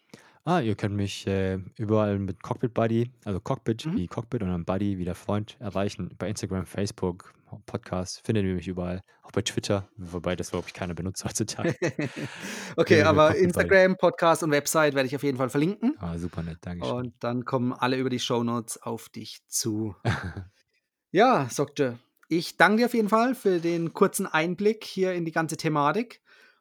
Ah, 0.45 0.61
ihr 0.61 0.77
könnt 0.77 0.95
mich 0.95 1.27
äh, 1.27 1.59
überall 1.77 2.19
mit 2.19 2.43
Cockpit 2.43 2.73
Buddy, 2.73 3.11
also 3.25 3.41
Cockpit 3.41 3.85
Mhm. 3.87 3.97
wie 3.97 4.07
Cockpit 4.07 4.43
und 4.43 4.49
dann 4.51 4.65
Buddy 4.65 4.99
wie 4.99 5.05
der 5.05 5.15
Freund 5.15 5.57
erreichen. 5.61 6.15
Bei 6.19 6.29
Instagram, 6.29 6.65
Facebook, 6.65 7.35
Podcast 7.67 8.25
findet 8.25 8.45
ihr 8.45 8.55
mich 8.55 8.69
überall. 8.69 9.03
Auch 9.23 9.33
bei 9.33 9.43
Twitter, 9.43 9.89
wobei 9.97 10.37
das, 10.37 10.51
glaube 10.53 10.67
ich, 10.69 10.75
keiner 10.75 10.95
benutzt 10.95 11.25
heutzutage. 11.25 11.75
okay, 12.77 13.01
Ja, 13.01 13.09
aber 13.11 13.29
Cockpit 13.29 13.37
Buddy. 13.37 13.45
Instagram, 13.45 13.97
Podcast 13.97 14.43
und 14.43 14.51
Website 14.53 14.95
werde 14.95 15.07
ich 15.09 15.17
auf 15.17 15.23
jeden 15.23 15.39
Fall 15.39 15.51
verlinken. 15.51 15.97
Ah, 15.99 16.17
super 16.19 16.43
nett, 16.43 16.59
Dankeschön. 16.63 16.95
Und 16.97 17.15
dann 17.21 17.45
kommen 17.45 17.73
alle 17.73 17.97
über 17.99 18.11
die 18.11 18.21
Shownotes 18.21 18.81
auf 18.83 19.09
dich 19.09 19.41
zu. 19.49 19.97
Ja, 21.11 21.49
Sokte, 21.51 21.99
ich 22.29 22.57
danke 22.57 22.79
dir 22.79 22.87
auf 22.87 22.95
jeden 22.95 23.09
Fall 23.09 23.35
für 23.35 23.59
den 23.59 23.93
kurzen 23.93 24.27
Einblick 24.27 24.85
hier 24.85 25.15
in 25.15 25.25
die 25.25 25.33
ganze 25.33 25.57
Thematik. 25.57 26.21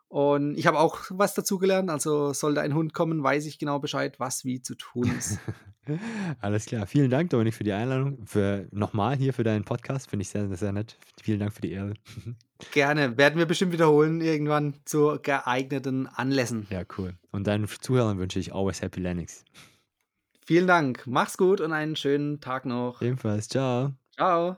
Und 0.10 0.58
ich 0.58 0.68
habe 0.68 0.80
auch 0.80 1.00
was 1.10 1.34
dazugelernt. 1.34 1.90
Also 1.90 2.32
sollte 2.32 2.62
ein 2.62 2.74
Hund 2.74 2.94
kommen, 2.94 3.22
weiß 3.22 3.46
ich 3.46 3.60
genau 3.60 3.80
Bescheid, 3.80 4.20
was 4.20 4.46
wie 4.46 4.62
zu 4.62 4.76
tun 4.76 5.12
ist. 5.18 5.40
Alles 6.40 6.66
klar. 6.66 6.88
Vielen 6.88 7.10
Dank, 7.10 7.30
Dominik, 7.30 7.54
für 7.54 7.64
die 7.64 7.74
Einladung. 7.74 8.26
Für 8.26 8.68
nochmal 8.72 9.16
hier 9.18 9.34
für 9.34 9.44
deinen 9.44 9.66
Podcast. 9.66 10.10
Finde 10.10 10.24
ich 10.24 10.30
sehr, 10.30 10.48
sehr 10.56 10.72
nett. 10.72 10.98
Vielen 11.22 11.40
Dank 11.40 11.54
für 11.54 11.62
die 11.62 11.72
Ehre. 11.72 11.94
Gerne. 12.72 13.18
Werden 13.18 13.38
wir 13.38 13.46
bestimmt 13.46 13.74
wiederholen, 13.74 14.22
irgendwann 14.22 14.76
zu 14.86 15.20
geeigneten 15.22 16.08
Anlässen. 16.08 16.68
Ja, 16.70 16.84
cool. 16.98 17.14
Und 17.32 17.48
deinen 17.48 17.68
Zuhörern 17.68 18.18
wünsche 18.18 18.40
ich 18.40 18.54
always 18.54 18.82
happy 18.82 19.02
landings. 19.02 19.44
Vielen 20.46 20.68
Dank. 20.68 21.04
Mach's 21.06 21.38
gut 21.38 21.60
und 21.60 21.74
einen 21.74 21.98
schönen 21.98 22.40
Tag 22.40 22.66
noch. 22.66 23.02
Ebenfalls. 23.02 23.50
Ciao. 23.50 23.92
Ciao. 24.16 24.58